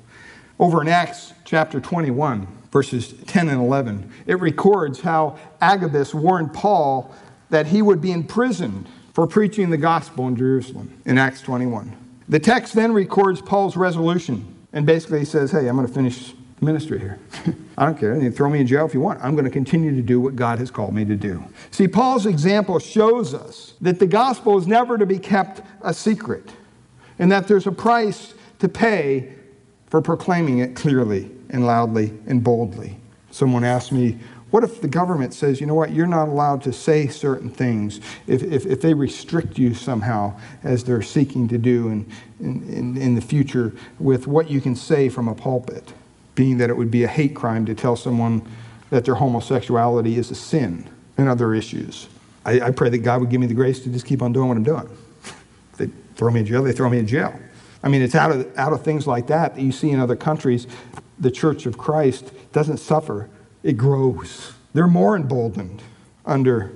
Over 0.59 0.81
in 0.81 0.87
Acts 0.87 1.33
chapter 1.43 1.79
21, 1.79 2.47
verses 2.71 3.13
10 3.27 3.49
and 3.49 3.61
11, 3.61 4.11
it 4.25 4.39
records 4.39 5.01
how 5.01 5.37
Agabus 5.61 6.13
warned 6.13 6.53
Paul 6.53 7.13
that 7.49 7.67
he 7.67 7.81
would 7.81 8.01
be 8.01 8.11
imprisoned 8.11 8.87
for 9.13 9.27
preaching 9.27 9.69
the 9.69 9.77
gospel 9.77 10.27
in 10.27 10.35
Jerusalem 10.35 11.01
in 11.05 11.17
Acts 11.17 11.41
21. 11.41 11.95
The 12.27 12.39
text 12.39 12.73
then 12.73 12.93
records 12.93 13.41
Paul's 13.41 13.77
resolution 13.77 14.55
and 14.75 14.85
basically 14.85 15.19
he 15.19 15.25
says, 15.25 15.51
Hey, 15.51 15.67
I'm 15.67 15.75
going 15.75 15.87
to 15.87 15.93
finish 15.93 16.33
ministry 16.61 16.99
here. 16.99 17.19
I 17.77 17.85
don't 17.85 17.97
care. 17.97 18.15
You 18.17 18.29
throw 18.29 18.49
me 18.49 18.59
in 18.59 18.67
jail 18.67 18.85
if 18.85 18.93
you 18.93 18.99
want. 18.99 19.21
I'm 19.23 19.33
going 19.33 19.45
to 19.45 19.51
continue 19.51 19.95
to 19.95 20.01
do 20.01 20.19
what 20.19 20.35
God 20.35 20.59
has 20.59 20.69
called 20.69 20.93
me 20.93 21.05
to 21.05 21.15
do. 21.15 21.43
See, 21.71 21.87
Paul's 21.87 22.25
example 22.25 22.79
shows 22.79 23.33
us 23.33 23.73
that 23.81 23.99
the 23.99 24.07
gospel 24.07 24.57
is 24.57 24.67
never 24.67 24.97
to 24.97 25.05
be 25.05 25.17
kept 25.17 25.61
a 25.81 25.93
secret 25.93 26.51
and 27.19 27.31
that 27.31 27.47
there's 27.47 27.67
a 27.67 27.71
price 27.71 28.33
to 28.59 28.67
pay 28.67 29.33
for 29.87 30.01
proclaiming 30.01 30.59
it 30.59 30.75
clearly 30.75 31.31
and 31.49 31.65
loudly 31.65 32.13
and 32.27 32.43
boldly. 32.43 32.97
Someone 33.31 33.63
asked 33.63 33.91
me, 33.91 34.17
what 34.51 34.63
if 34.63 34.79
the 34.79 34.87
government 34.87 35.33
says, 35.33 35.59
you 35.59 35.67
know 35.67 35.73
what, 35.73 35.91
you're 35.91 36.07
not 36.07 36.29
allowed 36.29 36.61
to 36.63 36.71
say 36.71 37.07
certain 37.07 37.49
things 37.49 37.99
if, 38.27 38.41
if, 38.41 38.65
if 38.65 38.79
they 38.79 38.93
restrict 38.93 39.57
you 39.57 39.73
somehow, 39.73 40.39
as 40.63 40.83
they're 40.83 41.01
seeking 41.01 41.47
to 41.49 41.57
do 41.57 41.89
in, 41.89 42.09
in, 42.39 42.95
in 42.95 43.15
the 43.15 43.21
future, 43.21 43.73
with 43.99 44.27
what 44.27 44.49
you 44.49 44.61
can 44.61 44.75
say 44.75 45.09
from 45.09 45.27
a 45.27 45.35
pulpit, 45.35 45.93
being 46.35 46.57
that 46.59 46.69
it 46.69 46.77
would 46.77 46.91
be 46.91 47.03
a 47.03 47.07
hate 47.07 47.35
crime 47.35 47.65
to 47.65 47.75
tell 47.75 47.95
someone 47.95 48.47
that 48.91 49.03
their 49.03 49.15
homosexuality 49.15 50.17
is 50.17 50.31
a 50.31 50.35
sin 50.35 50.89
and 51.17 51.27
other 51.27 51.53
issues? 51.53 52.07
I, 52.45 52.61
I 52.61 52.71
pray 52.71 52.89
that 52.89 52.99
God 52.99 53.21
would 53.21 53.29
give 53.29 53.41
me 53.41 53.47
the 53.47 53.53
grace 53.53 53.79
to 53.81 53.89
just 53.89 54.05
keep 54.05 54.21
on 54.21 54.31
doing 54.31 54.47
what 54.47 54.55
I'm 54.55 54.63
doing. 54.63 54.87
They 55.77 55.89
throw 56.15 56.31
me 56.31 56.41
in 56.41 56.45
jail, 56.45 56.63
they 56.63 56.71
throw 56.71 56.89
me 56.89 56.99
in 56.99 57.07
jail. 57.07 57.37
I 57.85 57.89
mean, 57.89 58.01
it's 58.01 58.15
out 58.15 58.31
of, 58.31 58.57
out 58.57 58.73
of 58.73 58.83
things 58.83 59.05
like 59.05 59.27
that 59.27 59.55
that 59.55 59.61
you 59.61 59.71
see 59.71 59.91
in 59.91 59.99
other 59.99 60.15
countries. 60.15 60.65
The 61.19 61.29
Church 61.29 61.67
of 61.67 61.77
Christ 61.77 62.31
doesn't 62.51 62.77
suffer, 62.77 63.29
it 63.63 63.73
grows. 63.73 64.53
They're 64.73 64.87
more 64.87 65.15
emboldened 65.15 65.81
under 66.25 66.73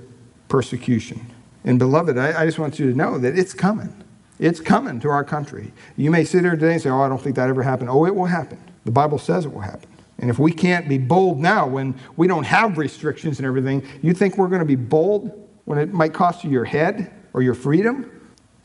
persecution. 0.48 1.26
And, 1.64 1.78
beloved, 1.78 2.16
I, 2.16 2.42
I 2.42 2.46
just 2.46 2.58
want 2.58 2.78
you 2.78 2.90
to 2.90 2.96
know 2.96 3.18
that 3.18 3.36
it's 3.36 3.52
coming. 3.52 3.92
It's 4.38 4.60
coming 4.60 5.00
to 5.00 5.10
our 5.10 5.24
country. 5.24 5.72
You 5.96 6.10
may 6.10 6.24
sit 6.24 6.42
here 6.42 6.52
today 6.52 6.72
and 6.72 6.82
say, 6.82 6.88
Oh, 6.88 7.02
I 7.02 7.08
don't 7.08 7.20
think 7.20 7.36
that 7.36 7.50
ever 7.50 7.62
happened. 7.62 7.90
Oh, 7.90 8.06
it 8.06 8.14
will 8.14 8.24
happen. 8.24 8.58
The 8.84 8.90
Bible 8.90 9.18
says 9.18 9.44
it 9.44 9.52
will 9.52 9.60
happen. 9.60 9.90
And 10.18 10.30
if 10.30 10.38
we 10.38 10.52
can't 10.52 10.88
be 10.88 10.96
bold 10.96 11.38
now 11.38 11.66
when 11.66 11.98
we 12.16 12.26
don't 12.28 12.44
have 12.44 12.78
restrictions 12.78 13.38
and 13.38 13.46
everything, 13.46 13.86
you 14.00 14.14
think 14.14 14.38
we're 14.38 14.48
going 14.48 14.60
to 14.60 14.66
be 14.66 14.76
bold 14.76 15.48
when 15.64 15.78
it 15.78 15.92
might 15.92 16.14
cost 16.14 16.44
you 16.44 16.50
your 16.50 16.64
head 16.64 17.12
or 17.34 17.42
your 17.42 17.54
freedom? 17.54 18.19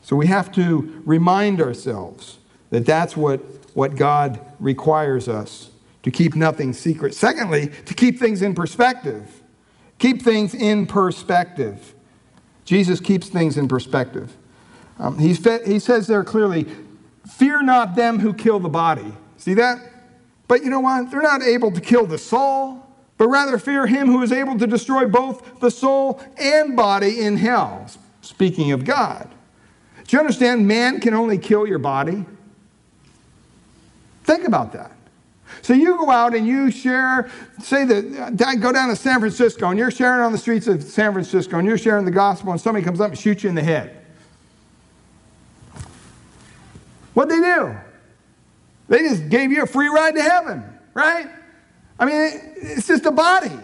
So 0.06 0.14
we 0.14 0.28
have 0.28 0.52
to 0.52 1.02
remind 1.04 1.60
ourselves 1.60 2.38
that 2.70 2.86
that's 2.86 3.16
what, 3.16 3.40
what 3.74 3.96
God 3.96 4.38
requires 4.60 5.26
us 5.28 5.70
to 6.04 6.12
keep 6.12 6.36
nothing 6.36 6.72
secret. 6.74 7.12
Secondly, 7.12 7.72
to 7.86 7.92
keep 7.92 8.16
things 8.16 8.40
in 8.40 8.54
perspective. 8.54 9.42
Keep 9.98 10.22
things 10.22 10.54
in 10.54 10.86
perspective. 10.86 11.92
Jesus 12.64 13.00
keeps 13.00 13.28
things 13.28 13.56
in 13.56 13.66
perspective. 13.66 14.36
Um, 15.00 15.18
he, 15.18 15.34
he 15.66 15.80
says 15.80 16.06
there 16.06 16.22
clearly, 16.22 16.68
Fear 17.28 17.64
not 17.64 17.96
them 17.96 18.20
who 18.20 18.32
kill 18.32 18.60
the 18.60 18.68
body. 18.68 19.12
See 19.38 19.54
that? 19.54 19.80
But 20.46 20.62
you 20.62 20.70
know 20.70 20.78
what? 20.78 21.10
They're 21.10 21.20
not 21.20 21.42
able 21.42 21.72
to 21.72 21.80
kill 21.80 22.06
the 22.06 22.18
soul, 22.18 22.86
but 23.18 23.26
rather 23.26 23.58
fear 23.58 23.88
him 23.88 24.06
who 24.06 24.22
is 24.22 24.30
able 24.30 24.56
to 24.56 24.68
destroy 24.68 25.08
both 25.08 25.58
the 25.58 25.72
soul 25.72 26.22
and 26.38 26.76
body 26.76 27.22
in 27.22 27.38
hell. 27.38 27.90
Speaking 28.20 28.70
of 28.70 28.84
God. 28.84 29.32
Do 30.06 30.16
you 30.16 30.20
understand? 30.20 30.66
Man 30.66 31.00
can 31.00 31.14
only 31.14 31.38
kill 31.38 31.66
your 31.66 31.78
body. 31.78 32.24
Think 34.24 34.46
about 34.46 34.72
that. 34.72 34.92
So 35.62 35.72
you 35.72 35.96
go 35.96 36.10
out 36.10 36.34
and 36.34 36.46
you 36.46 36.70
share, 36.70 37.30
say 37.60 37.84
that 37.84 38.40
uh, 38.40 38.46
I 38.46 38.56
go 38.56 38.72
down 38.72 38.88
to 38.88 38.96
San 38.96 39.20
Francisco 39.20 39.68
and 39.68 39.78
you're 39.78 39.90
sharing 39.90 40.20
on 40.20 40.32
the 40.32 40.38
streets 40.38 40.66
of 40.66 40.82
San 40.82 41.12
Francisco 41.12 41.58
and 41.58 41.66
you're 41.66 41.78
sharing 41.78 42.04
the 42.04 42.10
gospel 42.10 42.52
and 42.52 42.60
somebody 42.60 42.84
comes 42.84 43.00
up 43.00 43.10
and 43.10 43.18
shoots 43.18 43.42
you 43.42 43.48
in 43.48 43.54
the 43.54 43.62
head. 43.62 44.04
What'd 47.14 47.30
they 47.30 47.40
do? 47.40 47.76
They 48.88 48.98
just 49.08 49.28
gave 49.28 49.50
you 49.50 49.62
a 49.62 49.66
free 49.66 49.88
ride 49.88 50.14
to 50.16 50.22
heaven, 50.22 50.62
right? 50.94 51.28
I 51.98 52.04
mean, 52.04 52.40
it's 52.56 52.86
just 52.86 53.06
a 53.06 53.10
body. 53.10 53.58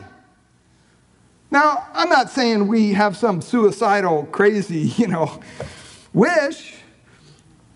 Now, 1.51 1.87
I'm 1.93 2.09
not 2.09 2.31
saying 2.31 2.67
we 2.67 2.95
have 2.95 3.17
some 3.17 3.43
suicidal, 3.43 4.25
crazy, 4.33 4.79
you 4.97 5.07
know, 5.07 5.41
wish, 6.13 6.75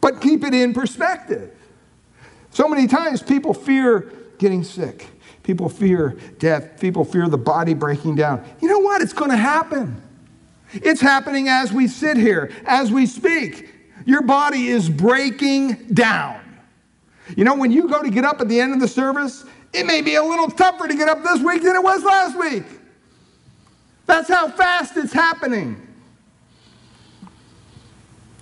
but 0.00 0.20
keep 0.20 0.44
it 0.44 0.54
in 0.54 0.74
perspective. 0.74 1.52
So 2.50 2.68
many 2.68 2.86
times 2.86 3.22
people 3.22 3.54
fear 3.54 4.12
getting 4.38 4.64
sick. 4.64 5.08
People 5.42 5.68
fear 5.68 6.16
death. 6.38 6.80
People 6.80 7.04
fear 7.04 7.28
the 7.28 7.38
body 7.38 7.74
breaking 7.74 8.16
down. 8.16 8.44
You 8.60 8.68
know 8.68 8.78
what? 8.80 9.00
It's 9.00 9.12
going 9.12 9.30
to 9.30 9.36
happen. 9.36 10.02
It's 10.72 11.00
happening 11.00 11.48
as 11.48 11.72
we 11.72 11.86
sit 11.86 12.16
here, 12.16 12.50
as 12.66 12.90
we 12.90 13.06
speak. 13.06 13.72
Your 14.04 14.22
body 14.22 14.68
is 14.68 14.88
breaking 14.88 15.88
down. 15.92 16.40
You 17.36 17.44
know, 17.44 17.54
when 17.54 17.70
you 17.72 17.88
go 17.88 18.02
to 18.02 18.10
get 18.10 18.24
up 18.24 18.40
at 18.40 18.48
the 18.48 18.60
end 18.60 18.72
of 18.74 18.80
the 18.80 18.88
service, 18.88 19.44
it 19.72 19.84
may 19.84 20.00
be 20.00 20.14
a 20.14 20.22
little 20.22 20.50
tougher 20.50 20.88
to 20.88 20.94
get 20.94 21.08
up 21.08 21.22
this 21.22 21.40
week 21.40 21.62
than 21.62 21.76
it 21.76 21.82
was 21.82 22.02
last 22.02 22.38
week. 22.38 22.64
That's 24.06 24.28
how 24.28 24.48
fast 24.50 24.96
it's 24.96 25.12
happening. 25.12 25.85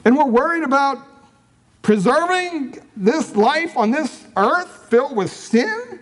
And 0.05 0.17
we're 0.17 0.27
worried 0.27 0.65
about 0.65 0.99
preserving 1.83 2.79
this 2.97 3.37
life 3.37 3.77
on 3.77 3.91
this 3.91 4.27
earth 4.37 4.87
filled 4.89 5.17
with 5.17 5.31
sin? 5.31 6.01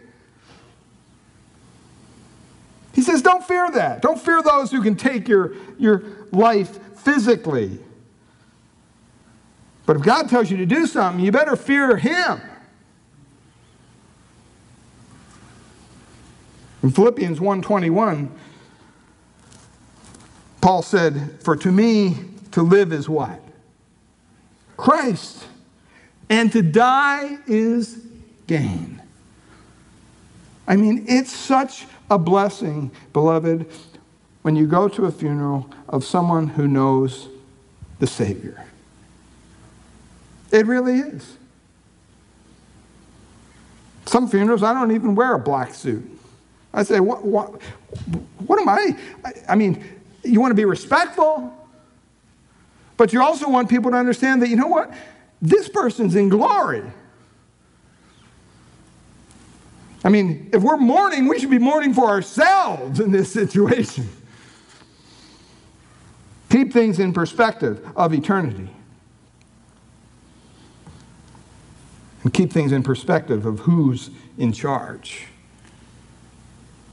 He 2.94 3.02
says, 3.02 3.22
don't 3.22 3.44
fear 3.44 3.70
that. 3.70 4.02
Don't 4.02 4.20
fear 4.20 4.42
those 4.42 4.70
who 4.70 4.82
can 4.82 4.96
take 4.96 5.28
your, 5.28 5.54
your 5.78 6.02
life 6.30 6.78
physically. 6.98 7.78
But 9.86 9.96
if 9.96 10.02
God 10.02 10.28
tells 10.28 10.50
you 10.50 10.56
to 10.58 10.66
do 10.66 10.86
something, 10.86 11.24
you 11.24 11.32
better 11.32 11.56
fear 11.56 11.96
Him. 11.96 12.40
In 16.82 16.90
Philippians 16.90 17.38
1:21, 17.38 18.30
Paul 20.60 20.82
said, 20.82 21.38
"For 21.42 21.56
to 21.56 21.70
me 21.70 22.16
to 22.52 22.62
live 22.62 22.92
is 22.92 23.08
what? 23.08 23.41
Christ 24.76 25.44
and 26.28 26.50
to 26.52 26.62
die 26.62 27.38
is 27.46 28.06
gain. 28.46 29.02
I 30.66 30.76
mean, 30.76 31.04
it's 31.08 31.32
such 31.32 31.86
a 32.10 32.18
blessing, 32.18 32.90
beloved, 33.12 33.66
when 34.42 34.56
you 34.56 34.66
go 34.66 34.88
to 34.88 35.06
a 35.06 35.10
funeral 35.10 35.68
of 35.88 36.04
someone 36.04 36.48
who 36.48 36.66
knows 36.66 37.28
the 37.98 38.06
Savior. 38.06 38.64
It 40.50 40.66
really 40.66 40.98
is. 40.98 41.36
Some 44.06 44.28
funerals, 44.28 44.62
I 44.62 44.74
don't 44.74 44.92
even 44.92 45.14
wear 45.14 45.34
a 45.34 45.38
black 45.38 45.74
suit. 45.74 46.08
I 46.74 46.82
say, 46.82 47.00
what, 47.00 47.24
what, 47.24 47.60
what 48.46 48.60
am 48.60 48.68
I? 48.68 48.96
I? 49.24 49.32
I 49.50 49.54
mean, 49.54 49.84
you 50.24 50.40
want 50.40 50.50
to 50.50 50.56
be 50.56 50.64
respectful, 50.64 51.52
but 52.96 53.12
you 53.12 53.22
also 53.22 53.48
want 53.48 53.68
people 53.68 53.90
to 53.90 53.96
understand 53.96 54.42
that, 54.42 54.48
you 54.48 54.56
know 54.56 54.68
what? 54.68 54.92
This 55.40 55.68
person's 55.68 56.14
in 56.14 56.28
glory. 56.28 56.84
I 60.04 60.08
mean, 60.08 60.50
if 60.52 60.62
we're 60.62 60.76
mourning, 60.76 61.28
we 61.28 61.38
should 61.38 61.50
be 61.50 61.58
mourning 61.58 61.94
for 61.94 62.08
ourselves 62.08 63.00
in 63.00 63.12
this 63.12 63.32
situation. 63.32 64.08
Keep 66.50 66.72
things 66.72 66.98
in 66.98 67.12
perspective 67.12 67.86
of 67.96 68.12
eternity. 68.12 68.68
And 72.24 72.32
keep 72.32 72.52
things 72.52 72.72
in 72.72 72.82
perspective 72.82 73.46
of 73.46 73.60
who's 73.60 74.10
in 74.36 74.52
charge. 74.52 75.26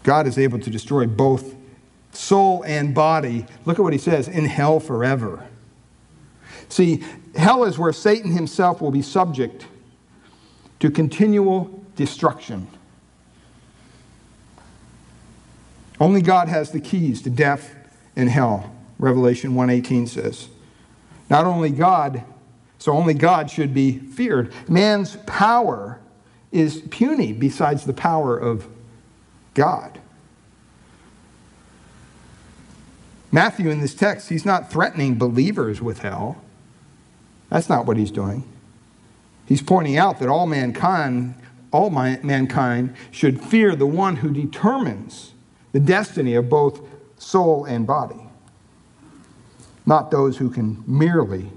God 0.04 0.28
is 0.28 0.38
able 0.38 0.60
to 0.60 0.70
destroy 0.70 1.06
both 1.06 1.56
soul 2.14 2.64
and 2.64 2.96
body. 2.96 3.46
Look 3.66 3.80
at 3.80 3.82
what 3.82 3.94
he 3.94 4.00
says 4.00 4.28
in 4.28 4.46
hell 4.46 4.80
forever. 4.80 5.49
See, 6.70 7.04
hell 7.36 7.64
is 7.64 7.78
where 7.78 7.92
Satan 7.92 8.32
himself 8.32 8.80
will 8.82 8.92
be 8.92 9.02
subject 9.02 9.66
to 10.80 10.90
continual 10.90 11.84
destruction. 11.96 12.68
Only 16.00 16.22
God 16.22 16.48
has 16.48 16.72
the 16.72 16.80
keys 16.80 17.22
to 17.24 17.30
death 17.30 17.76
and 18.16 18.30
hell, 18.30 18.72
Revelation 18.98 19.54
1:18 19.54 20.08
says. 20.08 20.48
Not 21.30 21.46
only 21.46 21.70
God, 21.70 22.24
so 22.78 22.94
only 22.94 23.14
God 23.14 23.52
should 23.52 23.74
be 23.74 23.98
feared. 24.00 24.54
Man's 24.68 25.18
power 25.26 26.00
is 26.52 26.82
puny 26.90 27.34
besides 27.34 27.84
the 27.84 27.94
power 27.94 28.38
of 28.38 28.68
God. 29.54 30.00
Matthew 33.32 33.70
in 33.70 33.82
this 33.82 33.94
text, 33.94 34.30
he's 34.30 34.46
not 34.46 34.72
threatening 34.72 35.16
believers 35.16 35.82
with 35.82 36.00
hell. 36.00 36.38
That's 37.50 37.70
not 37.70 37.86
what 37.86 37.98
he's 37.98 38.12
doing. 38.12 38.44
He's 39.46 39.62
pointing 39.62 39.98
out 39.98 40.20
that 40.20 40.30
all 40.30 40.46
mankind 40.46 41.36
all 41.72 41.90
my, 41.90 42.20
mankind 42.24 42.96
should 43.12 43.42
fear 43.42 43.76
the 43.76 43.86
one 43.86 44.18
who 44.18 44.32
determines 44.32 45.34
the 45.72 45.80
destiny 45.80 46.34
of 46.36 46.50
both 46.50 46.82
soul 47.18 47.66
and 47.66 47.86
body, 47.86 48.20
not 49.86 50.10
those 50.12 50.38
who 50.38 50.50
can 50.50 50.84
merely 50.88 51.52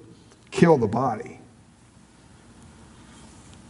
kill 0.50 0.76
the 0.76 0.87
body. 0.87 1.38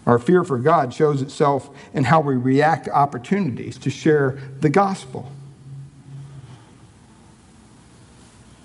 Our 0.04 0.18
fear 0.18 0.42
for 0.42 0.58
God 0.58 0.92
shows 0.92 1.22
itself 1.22 1.70
in 1.94 2.04
how 2.04 2.20
we 2.20 2.34
react 2.34 2.86
to 2.86 2.92
opportunities 2.92 3.78
to 3.78 3.90
share 3.90 4.38
the 4.60 4.68
gospel. 4.68 5.30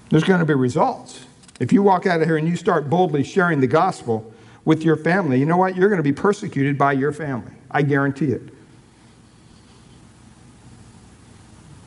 There's 0.09 0.23
going 0.23 0.39
to 0.39 0.45
be 0.45 0.55
results. 0.55 1.26
If 1.59 1.73
you 1.73 1.81
walk 1.81 2.05
out 2.05 2.21
of 2.21 2.27
here 2.27 2.37
and 2.37 2.47
you 2.47 2.55
start 2.55 2.89
boldly 2.89 3.23
sharing 3.23 3.59
the 3.59 3.67
gospel 3.67 4.33
with 4.65 4.83
your 4.83 4.95
family, 4.95 5.39
you 5.39 5.45
know 5.45 5.57
what? 5.57 5.75
You're 5.75 5.89
going 5.89 5.97
to 5.97 6.03
be 6.03 6.13
persecuted 6.13 6.77
by 6.77 6.93
your 6.93 7.11
family. 7.11 7.53
I 7.71 7.81
guarantee 7.81 8.31
it. 8.31 8.41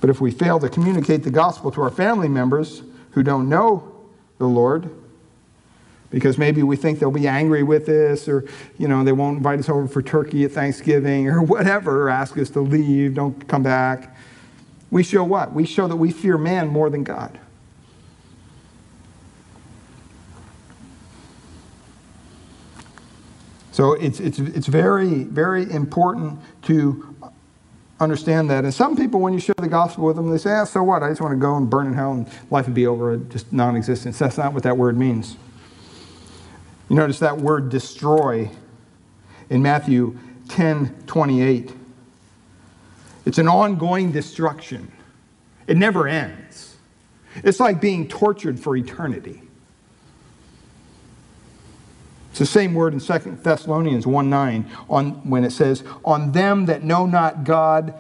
But 0.00 0.10
if 0.10 0.20
we 0.20 0.30
fail 0.30 0.58
to 0.60 0.68
communicate 0.68 1.24
the 1.24 1.30
gospel 1.30 1.70
to 1.72 1.82
our 1.82 1.90
family 1.90 2.28
members 2.28 2.82
who 3.12 3.22
don't 3.22 3.48
know 3.48 4.06
the 4.38 4.46
Lord, 4.46 4.90
because 6.10 6.38
maybe 6.38 6.62
we 6.62 6.76
think 6.76 6.98
they'll 6.98 7.10
be 7.10 7.28
angry 7.28 7.62
with 7.62 7.88
us 7.88 8.28
or 8.28 8.44
you 8.78 8.88
know 8.88 9.04
they 9.04 9.12
won't 9.12 9.38
invite 9.38 9.58
us 9.58 9.68
over 9.68 9.86
for 9.86 10.02
turkey 10.02 10.44
at 10.44 10.52
thanksgiving 10.52 11.28
or 11.28 11.40
whatever 11.54 12.02
or 12.02 12.10
ask 12.10 12.36
us 12.36 12.50
to 12.50 12.60
leave 12.60 13.14
don't 13.14 13.48
come 13.48 13.62
back 13.62 14.16
we 14.90 15.02
show 15.02 15.22
what 15.22 15.52
we 15.52 15.64
show 15.64 15.86
that 15.86 15.96
we 15.96 16.10
fear 16.10 16.36
man 16.36 16.68
more 16.68 16.90
than 16.90 17.04
god 17.04 17.38
so 23.80 23.92
it's, 23.94 24.20
it's, 24.20 24.38
it's 24.38 24.66
very 24.66 25.24
very 25.24 25.70
important 25.70 26.38
to 26.62 27.14
understand 27.98 28.48
that 28.50 28.64
and 28.64 28.72
some 28.72 28.96
people 28.96 29.20
when 29.20 29.32
you 29.32 29.40
share 29.40 29.54
the 29.58 29.68
gospel 29.68 30.04
with 30.04 30.16
them 30.16 30.30
they 30.30 30.38
say 30.38 30.52
ah, 30.52 30.64
so 30.64 30.82
what 30.82 31.02
i 31.02 31.08
just 31.08 31.20
want 31.20 31.32
to 31.32 31.38
go 31.38 31.56
and 31.56 31.68
burn 31.68 31.86
in 31.86 31.94
hell 31.94 32.12
and 32.12 32.26
life 32.50 32.66
would 32.66 32.74
be 32.74 32.86
over 32.86 33.16
just 33.16 33.52
non-existence 33.52 34.18
that's 34.18 34.38
not 34.38 34.52
what 34.52 34.62
that 34.62 34.76
word 34.76 34.96
means 34.96 35.36
you 36.90 36.96
notice 36.96 37.20
that 37.20 37.38
word 37.38 37.68
destroy 37.70 38.50
in 39.48 39.62
Matthew 39.62 40.18
10 40.48 41.04
28. 41.06 41.72
It's 43.26 43.38
an 43.38 43.48
ongoing 43.48 44.10
destruction, 44.10 44.90
it 45.66 45.76
never 45.76 46.08
ends. 46.08 46.76
It's 47.44 47.60
like 47.60 47.80
being 47.80 48.08
tortured 48.08 48.58
for 48.58 48.76
eternity. 48.76 49.42
The 52.40 52.46
same 52.46 52.72
word 52.72 52.94
in 52.94 53.00
2 53.00 53.36
Thessalonians 53.42 54.06
1 54.06 54.30
9 54.30 54.70
on, 54.88 55.10
when 55.28 55.44
it 55.44 55.50
says, 55.50 55.84
On 56.06 56.32
them 56.32 56.64
that 56.64 56.82
know 56.82 57.04
not 57.04 57.44
God 57.44 57.92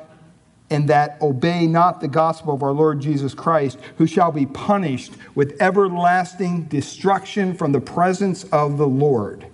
and 0.70 0.88
that 0.88 1.20
obey 1.20 1.66
not 1.66 2.00
the 2.00 2.08
gospel 2.08 2.54
of 2.54 2.62
our 2.62 2.72
Lord 2.72 3.00
Jesus 3.00 3.34
Christ, 3.34 3.78
who 3.98 4.06
shall 4.06 4.32
be 4.32 4.46
punished 4.46 5.12
with 5.34 5.60
everlasting 5.60 6.62
destruction 6.68 7.52
from 7.52 7.72
the 7.72 7.82
presence 7.82 8.44
of 8.44 8.78
the 8.78 8.86
Lord. 8.86 9.44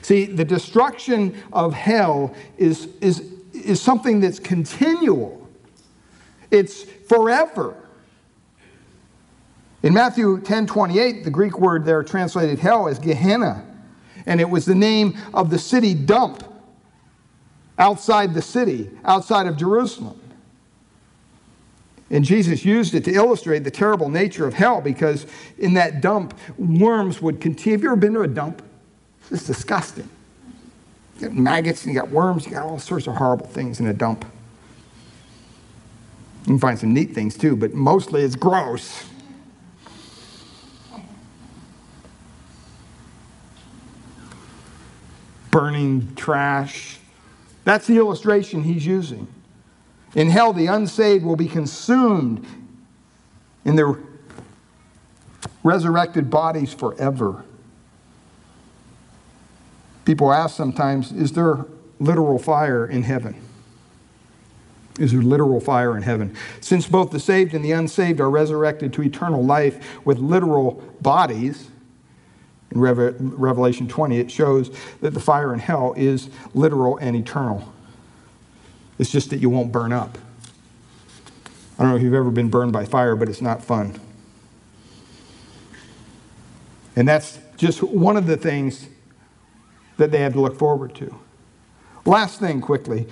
See, 0.00 0.24
the 0.24 0.44
destruction 0.44 1.40
of 1.52 1.72
hell 1.72 2.34
is, 2.58 2.88
is, 3.00 3.32
is 3.52 3.80
something 3.80 4.18
that's 4.18 4.40
continual, 4.40 5.48
it's 6.50 6.82
forever. 6.82 7.76
In 9.84 9.94
Matthew 9.94 10.40
10 10.40 10.66
28, 10.66 11.22
the 11.22 11.30
Greek 11.30 11.60
word 11.60 11.84
there 11.84 12.02
translated 12.02 12.58
hell 12.58 12.88
is 12.88 12.98
Gehenna, 12.98 13.68
and 14.26 14.40
it 14.40 14.48
was 14.48 14.64
the 14.64 14.74
name 14.74 15.16
of 15.34 15.50
the 15.50 15.58
city 15.58 15.94
dump 15.94 16.44
outside 17.78 18.34
the 18.34 18.42
city, 18.42 18.90
outside 19.04 19.46
of 19.46 19.56
Jerusalem. 19.56 20.18
And 22.10 22.24
Jesus 22.24 22.64
used 22.64 22.94
it 22.94 23.04
to 23.04 23.12
illustrate 23.12 23.60
the 23.60 23.70
terrible 23.70 24.10
nature 24.10 24.46
of 24.46 24.52
hell 24.52 24.82
because 24.82 25.26
in 25.58 25.74
that 25.74 26.02
dump, 26.02 26.38
worms 26.58 27.22
would 27.22 27.40
continue. 27.40 27.72
Have 27.72 27.82
you 27.82 27.88
ever 27.88 27.96
been 27.96 28.12
to 28.12 28.20
a 28.20 28.28
dump? 28.28 28.62
It's 29.30 29.46
disgusting. 29.46 30.08
You 31.18 31.28
got 31.28 31.36
maggots 31.36 31.84
and 31.84 31.94
you 31.94 32.00
got 32.00 32.10
worms, 32.10 32.44
you 32.44 32.52
got 32.52 32.66
all 32.66 32.78
sorts 32.78 33.06
of 33.06 33.14
horrible 33.16 33.46
things 33.46 33.80
in 33.80 33.86
a 33.86 33.94
dump. 33.94 34.26
You 36.42 36.46
can 36.46 36.58
find 36.58 36.78
some 36.78 36.92
neat 36.92 37.14
things 37.14 37.36
too, 37.36 37.56
but 37.56 37.72
mostly 37.72 38.22
it's 38.22 38.36
gross. 38.36 39.08
Burning 45.52 46.16
trash. 46.16 46.98
That's 47.62 47.86
the 47.86 47.98
illustration 47.98 48.64
he's 48.64 48.84
using. 48.84 49.28
In 50.16 50.28
hell, 50.28 50.52
the 50.52 50.66
unsaved 50.66 51.24
will 51.24 51.36
be 51.36 51.46
consumed 51.46 52.44
in 53.64 53.76
their 53.76 53.96
resurrected 55.62 56.28
bodies 56.28 56.74
forever. 56.74 57.44
People 60.04 60.32
ask 60.32 60.56
sometimes, 60.56 61.12
is 61.12 61.32
there 61.32 61.64
literal 62.00 62.38
fire 62.38 62.84
in 62.84 63.04
heaven? 63.04 63.36
Is 64.98 65.12
there 65.12 65.22
literal 65.22 65.60
fire 65.60 65.96
in 65.96 66.02
heaven? 66.02 66.36
Since 66.60 66.88
both 66.88 67.10
the 67.12 67.20
saved 67.20 67.54
and 67.54 67.64
the 67.64 67.72
unsaved 67.72 68.20
are 68.20 68.28
resurrected 68.28 68.92
to 68.94 69.02
eternal 69.02 69.44
life 69.44 70.04
with 70.04 70.18
literal 70.18 70.82
bodies, 71.00 71.68
in 72.72 72.80
Revelation 72.80 73.86
20, 73.86 74.18
it 74.18 74.30
shows 74.30 74.70
that 75.00 75.14
the 75.14 75.20
fire 75.20 75.52
in 75.52 75.60
hell 75.60 75.94
is 75.96 76.30
literal 76.54 76.96
and 76.96 77.14
eternal. 77.14 77.72
It's 78.98 79.10
just 79.10 79.30
that 79.30 79.38
you 79.38 79.50
won't 79.50 79.72
burn 79.72 79.92
up. 79.92 80.18
I 81.78 81.82
don't 81.82 81.90
know 81.90 81.96
if 81.96 82.02
you've 82.02 82.14
ever 82.14 82.30
been 82.30 82.48
burned 82.48 82.72
by 82.72 82.84
fire, 82.84 83.16
but 83.16 83.28
it's 83.28 83.42
not 83.42 83.62
fun. 83.62 83.98
And 86.94 87.08
that's 87.08 87.38
just 87.56 87.82
one 87.82 88.16
of 88.16 88.26
the 88.26 88.36
things 88.36 88.88
that 89.96 90.10
they 90.10 90.18
had 90.18 90.34
to 90.34 90.40
look 90.40 90.58
forward 90.58 90.94
to. 90.96 91.14
Last 92.04 92.40
thing, 92.40 92.60
quickly. 92.60 93.06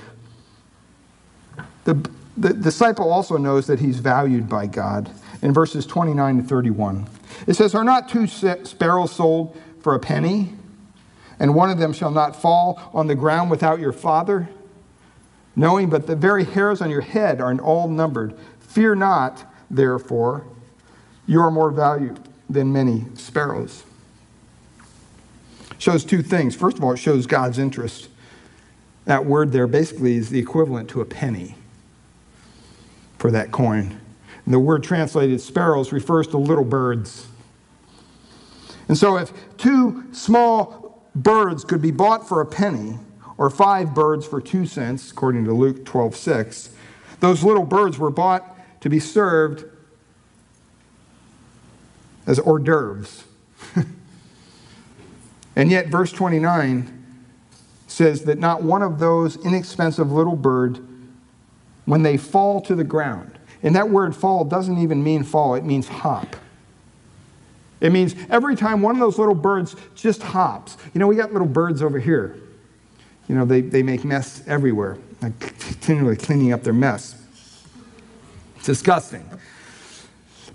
The, 1.84 2.10
the 2.36 2.52
disciple 2.52 3.10
also 3.12 3.36
knows 3.36 3.66
that 3.66 3.80
he's 3.80 4.00
valued 4.00 4.48
by 4.48 4.66
God 4.66 5.10
in 5.42 5.52
verses 5.52 5.86
29 5.86 6.42
to 6.42 6.42
31. 6.42 7.06
It 7.46 7.54
says, 7.54 7.74
Are 7.74 7.84
not 7.84 8.08
two 8.08 8.26
sparrows 8.26 9.12
sold 9.12 9.56
for 9.80 9.94
a 9.94 9.98
penny? 9.98 10.54
And 11.38 11.54
one 11.54 11.70
of 11.70 11.78
them 11.78 11.92
shall 11.92 12.10
not 12.10 12.36
fall 12.36 12.80
on 12.92 13.06
the 13.06 13.14
ground 13.14 13.50
without 13.50 13.80
your 13.80 13.92
father? 13.92 14.48
knowing 15.56 15.90
but 15.90 16.06
the 16.06 16.16
very 16.16 16.44
hairs 16.44 16.80
on 16.80 16.90
your 16.90 17.00
head 17.00 17.40
are 17.40 17.56
all 17.60 17.88
numbered. 17.88 18.36
Fear 18.60 18.96
not, 18.96 19.44
therefore, 19.70 20.46
you 21.26 21.40
are 21.40 21.50
more 21.50 21.70
valued 21.70 22.18
than 22.48 22.72
many 22.72 23.04
sparrows. 23.14 23.84
Shows 25.78 26.04
two 26.04 26.22
things. 26.22 26.54
First 26.54 26.78
of 26.78 26.84
all, 26.84 26.92
it 26.92 26.98
shows 26.98 27.26
God's 27.26 27.58
interest. 27.58 28.08
That 29.04 29.24
word 29.24 29.52
there 29.52 29.66
basically 29.66 30.16
is 30.16 30.30
the 30.30 30.38
equivalent 30.38 30.88
to 30.90 31.00
a 31.00 31.04
penny 31.04 31.56
for 33.18 33.30
that 33.30 33.50
coin. 33.50 33.99
And 34.50 34.54
the 34.56 34.58
word 34.58 34.82
translated 34.82 35.40
sparrows 35.40 35.92
refers 35.92 36.26
to 36.26 36.36
little 36.36 36.64
birds. 36.64 37.28
And 38.88 38.98
so, 38.98 39.16
if 39.16 39.32
two 39.56 40.12
small 40.12 41.08
birds 41.14 41.62
could 41.62 41.80
be 41.80 41.92
bought 41.92 42.28
for 42.28 42.40
a 42.40 42.46
penny, 42.46 42.98
or 43.38 43.48
five 43.48 43.94
birds 43.94 44.26
for 44.26 44.40
two 44.40 44.66
cents, 44.66 45.12
according 45.12 45.44
to 45.44 45.52
Luke 45.52 45.84
12 45.84 46.16
6. 46.16 46.70
Those 47.20 47.44
little 47.44 47.64
birds 47.64 47.96
were 47.96 48.10
bought 48.10 48.58
to 48.80 48.90
be 48.90 48.98
served 48.98 49.64
as 52.26 52.40
hors 52.40 52.58
d'oeuvres. 52.58 53.22
and 55.54 55.70
yet, 55.70 55.86
verse 55.86 56.10
29 56.10 57.22
says 57.86 58.24
that 58.24 58.40
not 58.40 58.64
one 58.64 58.82
of 58.82 58.98
those 58.98 59.36
inexpensive 59.46 60.10
little 60.10 60.34
birds, 60.34 60.80
when 61.84 62.02
they 62.02 62.16
fall 62.16 62.60
to 62.62 62.74
the 62.74 62.82
ground, 62.82 63.38
and 63.62 63.76
that 63.76 63.90
word 63.90 64.16
fall 64.16 64.44
doesn't 64.44 64.78
even 64.78 65.02
mean 65.02 65.24
fall, 65.24 65.54
it 65.54 65.64
means 65.64 65.88
hop. 65.88 66.36
It 67.80 67.92
means 67.92 68.14
every 68.28 68.56
time 68.56 68.82
one 68.82 68.94
of 68.94 69.00
those 69.00 69.18
little 69.18 69.34
birds 69.34 69.74
just 69.94 70.22
hops. 70.22 70.76
You 70.92 70.98
know, 71.00 71.06
we 71.06 71.16
got 71.16 71.32
little 71.32 71.48
birds 71.48 71.82
over 71.82 71.98
here 71.98 72.36
you 73.30 73.36
know, 73.36 73.44
they, 73.44 73.60
they 73.60 73.84
make 73.84 74.04
mess 74.04 74.42
everywhere, 74.48 74.98
like 75.22 75.38
continually 75.38 76.16
cleaning 76.16 76.52
up 76.52 76.64
their 76.64 76.72
mess. 76.72 77.14
It's 78.56 78.66
disgusting. 78.66 79.24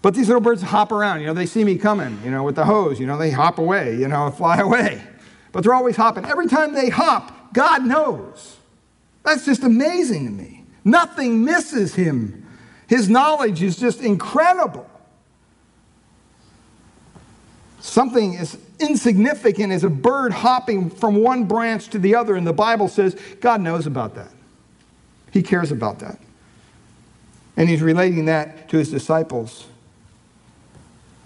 But 0.02 0.13
these 0.13 0.28
little 0.28 0.41
birds 0.41 0.62
hop 0.62 0.91
around. 0.91 1.22
You 1.22 1.28
know, 1.28 1.34
they 1.34 1.46
see 1.46 1.63
me 1.63 1.78
coming, 1.78 2.20
you 2.22 2.32
know, 2.32 2.44
with 2.44 2.56
the 2.56 2.65
hose. 2.65 3.00
You 3.00 3.08
know, 3.08 3.18
they 3.18 3.32
hop 3.32 3.60
away, 3.60 3.96
you 3.96 4.10
know, 4.10 4.30
fly 4.30 4.58
away. 4.58 5.02
But 5.54 5.63
they're 5.63 5.74
always 5.74 5.96
hopping. 5.96 6.26
Every 6.26 6.48
time 6.48 6.74
they 6.74 6.89
hop, 6.89 7.54
God 7.54 7.86
knows. 7.86 8.58
That's 9.24 9.46
just 9.46 9.63
amazing 9.63 10.26
to 10.26 10.32
me. 10.32 10.65
Nothing 10.84 11.46
misses 11.46 11.96
him. 11.96 12.44
His 12.88 13.10
knowledge 13.10 13.62
is 13.62 13.78
just 13.78 14.02
incredible. 14.02 14.89
Something 17.80 18.36
as 18.38 18.58
insignificant 18.80 19.71
as 19.71 19.84
a 19.84 19.89
bird 19.89 20.34
hopping 20.34 20.89
from 20.89 21.15
one 21.15 21.45
branch 21.45 21.89
to 21.89 22.00
the 22.00 22.15
other. 22.15 22.36
And 22.36 22.45
the 22.45 22.54
Bible 22.54 22.88
says 22.88 23.15
God 23.41 23.62
knows 23.62 23.88
about 23.88 24.15
that. 24.15 24.32
He 25.32 25.43
cares 25.43 25.71
about 25.71 26.00
that. 26.00 26.19
And 27.58 27.69
he's 27.69 27.82
relating 27.82 28.26
that 28.26 28.69
to 28.69 28.78
his 28.78 28.91
disciples. 28.91 29.67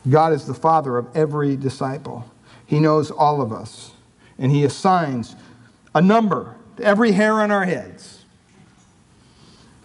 God 0.09 0.33
is 0.33 0.45
the 0.45 0.53
father 0.53 0.97
of 0.97 1.15
every 1.15 1.55
disciple. 1.55 2.29
He 2.65 2.79
knows 2.79 3.11
all 3.11 3.41
of 3.41 3.51
us. 3.51 3.91
And 4.37 4.51
he 4.51 4.63
assigns 4.63 5.35
a 5.93 6.01
number 6.01 6.55
to 6.77 6.83
every 6.83 7.11
hair 7.11 7.33
on 7.33 7.51
our 7.51 7.65
heads. 7.65 8.18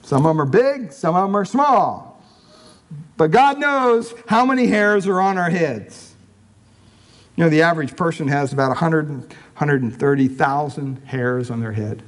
Some 0.04 0.26
of 0.26 0.30
them 0.30 0.40
are 0.40 0.46
big, 0.46 0.92
some 0.92 1.16
of 1.16 1.26
them 1.26 1.34
are 1.34 1.46
small. 1.46 2.22
But 3.16 3.30
God 3.30 3.58
knows 3.58 4.14
how 4.28 4.44
many 4.44 4.66
hairs 4.66 5.06
are 5.06 5.20
on 5.20 5.38
our 5.38 5.48
heads. 5.48 6.14
You 7.36 7.44
know, 7.44 7.50
the 7.50 7.62
average 7.62 7.96
person 7.96 8.28
has 8.28 8.52
about 8.52 8.68
100, 8.68 9.08
130,000 9.08 11.02
hairs 11.06 11.50
on 11.50 11.60
their 11.60 11.72
head. 11.72 12.02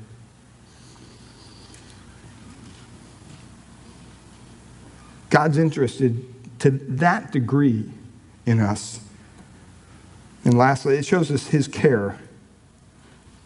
God's 5.31 5.57
interested 5.57 6.23
to 6.61 6.71
that 6.71 7.33
degree 7.33 7.91
in 8.45 8.61
us. 8.61 9.01
And 10.45 10.57
lastly, 10.57 10.97
it 10.97 11.07
shows 11.07 11.31
us 11.31 11.49
his 11.49 11.67
care 11.67 12.19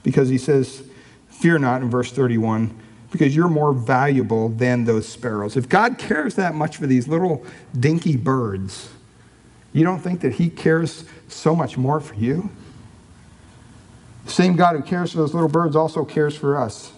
because 0.02 0.28
he 0.28 0.38
says, 0.38 0.82
Fear 1.28 1.60
not 1.60 1.82
in 1.82 1.88
verse 1.88 2.12
31, 2.12 2.78
because 3.10 3.34
you're 3.34 3.48
more 3.48 3.72
valuable 3.72 4.48
than 4.48 4.84
those 4.84 5.08
sparrows. 5.08 5.56
If 5.56 5.68
God 5.68 5.98
cares 5.98 6.34
that 6.36 6.54
much 6.54 6.76
for 6.76 6.86
these 6.86 7.08
little 7.08 7.44
dinky 7.78 8.16
birds, 8.16 8.90
you 9.72 9.84
don't 9.84 10.00
think 10.00 10.20
that 10.20 10.34
he 10.34 10.48
cares 10.48 11.04
so 11.28 11.54
much 11.54 11.76
more 11.76 12.00
for 12.00 12.14
you? 12.14 12.50
The 14.24 14.30
same 14.32 14.56
God 14.56 14.76
who 14.76 14.82
cares 14.82 15.12
for 15.12 15.18
those 15.18 15.34
little 15.34 15.48
birds 15.48 15.74
also 15.74 16.04
cares 16.04 16.36
for 16.36 16.56
us. 16.56 16.92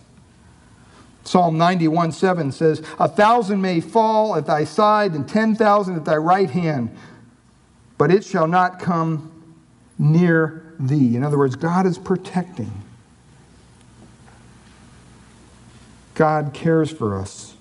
Psalm 1.25 1.57
91 1.57 2.12
7 2.12 2.51
says, 2.53 2.83
A 2.98 3.09
thousand 3.09 3.62
may 3.62 3.81
fall 3.81 4.37
at 4.37 4.46
thy 4.46 4.64
side 4.64 5.12
and 5.12 5.29
10,000 5.29 5.96
at 5.96 6.05
thy 6.05 6.16
right 6.16 6.51
hand, 6.51 6.94
but 7.96 8.11
it 8.11 8.25
shall 8.25 8.48
not 8.48 8.81
come 8.81 9.31
near 9.98 10.75
thee. 10.81 11.14
In 11.14 11.22
other 11.22 11.38
words, 11.38 11.55
God 11.55 11.87
is 11.87 11.96
protecting. 11.96 12.72
God 16.23 16.55
cares 16.55 16.89
for 16.89 17.19
us. 17.19 17.57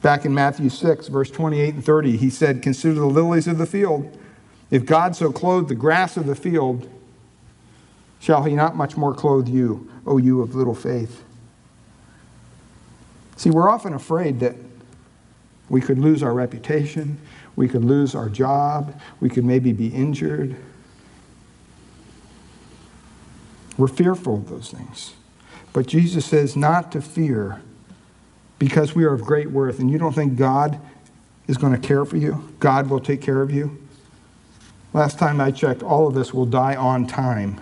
Back 0.00 0.24
in 0.24 0.32
Matthew 0.32 0.70
6, 0.70 1.08
verse 1.08 1.30
28 1.30 1.74
and 1.74 1.84
30, 1.84 2.16
he 2.16 2.30
said, 2.30 2.62
Consider 2.62 2.94
the 2.94 3.04
lilies 3.04 3.46
of 3.46 3.58
the 3.58 3.66
field. 3.66 4.18
If 4.70 4.86
God 4.86 5.14
so 5.14 5.30
clothed 5.30 5.68
the 5.68 5.74
grass 5.74 6.16
of 6.16 6.24
the 6.24 6.34
field, 6.34 6.88
shall 8.18 8.44
he 8.44 8.54
not 8.54 8.74
much 8.74 8.96
more 8.96 9.12
clothe 9.12 9.48
you, 9.48 9.86
O 10.06 10.16
you 10.16 10.40
of 10.40 10.54
little 10.54 10.74
faith? 10.74 11.24
See, 13.36 13.50
we're 13.50 13.68
often 13.68 13.92
afraid 13.92 14.40
that 14.40 14.56
we 15.68 15.82
could 15.82 15.98
lose 15.98 16.22
our 16.22 16.32
reputation, 16.32 17.18
we 17.54 17.68
could 17.68 17.84
lose 17.84 18.14
our 18.14 18.30
job, 18.30 18.98
we 19.20 19.28
could 19.28 19.44
maybe 19.44 19.74
be 19.74 19.88
injured. 19.88 20.56
We're 23.76 23.88
fearful 23.88 24.36
of 24.36 24.48
those 24.48 24.70
things. 24.70 25.12
But 25.72 25.86
Jesus 25.86 26.26
says 26.26 26.56
not 26.56 26.92
to 26.92 27.00
fear 27.00 27.62
because 28.58 28.94
we 28.94 29.04
are 29.04 29.12
of 29.12 29.22
great 29.22 29.50
worth. 29.50 29.78
And 29.78 29.90
you 29.90 29.98
don't 29.98 30.12
think 30.12 30.36
God 30.36 30.78
is 31.48 31.56
going 31.56 31.72
to 31.72 31.78
care 31.78 32.04
for 32.04 32.16
you? 32.16 32.54
God 32.60 32.88
will 32.88 33.00
take 33.00 33.20
care 33.20 33.42
of 33.42 33.50
you? 33.50 33.78
Last 34.92 35.18
time 35.18 35.40
I 35.40 35.50
checked, 35.50 35.82
all 35.82 36.06
of 36.06 36.16
us 36.16 36.34
will 36.34 36.46
die 36.46 36.76
on 36.76 37.06
time. 37.06 37.60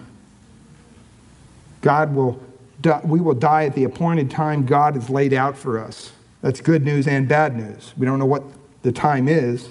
God 1.81 2.15
will, 2.15 2.43
die, 2.81 3.01
we 3.05 3.21
will 3.21 3.35
die 3.35 3.65
at 3.67 3.75
the 3.75 3.85
appointed 3.85 4.31
time 4.31 4.67
God 4.67 4.95
has 4.95 5.09
laid 5.09 5.33
out 5.33 5.57
for 5.57 5.79
us. 5.79 6.13
That's 6.43 6.61
good 6.61 6.85
news 6.85 7.07
and 7.07 7.29
bad 7.29 7.57
news. 7.57 7.95
We 7.97 8.05
don't 8.05 8.19
know 8.19 8.27
what 8.27 8.43
the 8.83 8.93
time 8.93 9.29
is, 9.29 9.69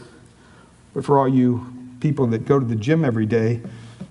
but 0.93 1.03
for 1.05 1.19
all 1.19 1.27
you 1.27 1.71
people 1.99 2.27
that 2.27 2.45
go 2.45 2.59
to 2.59 2.65
the 2.65 2.75
gym 2.75 3.03
every 3.03 3.25
day, 3.25 3.61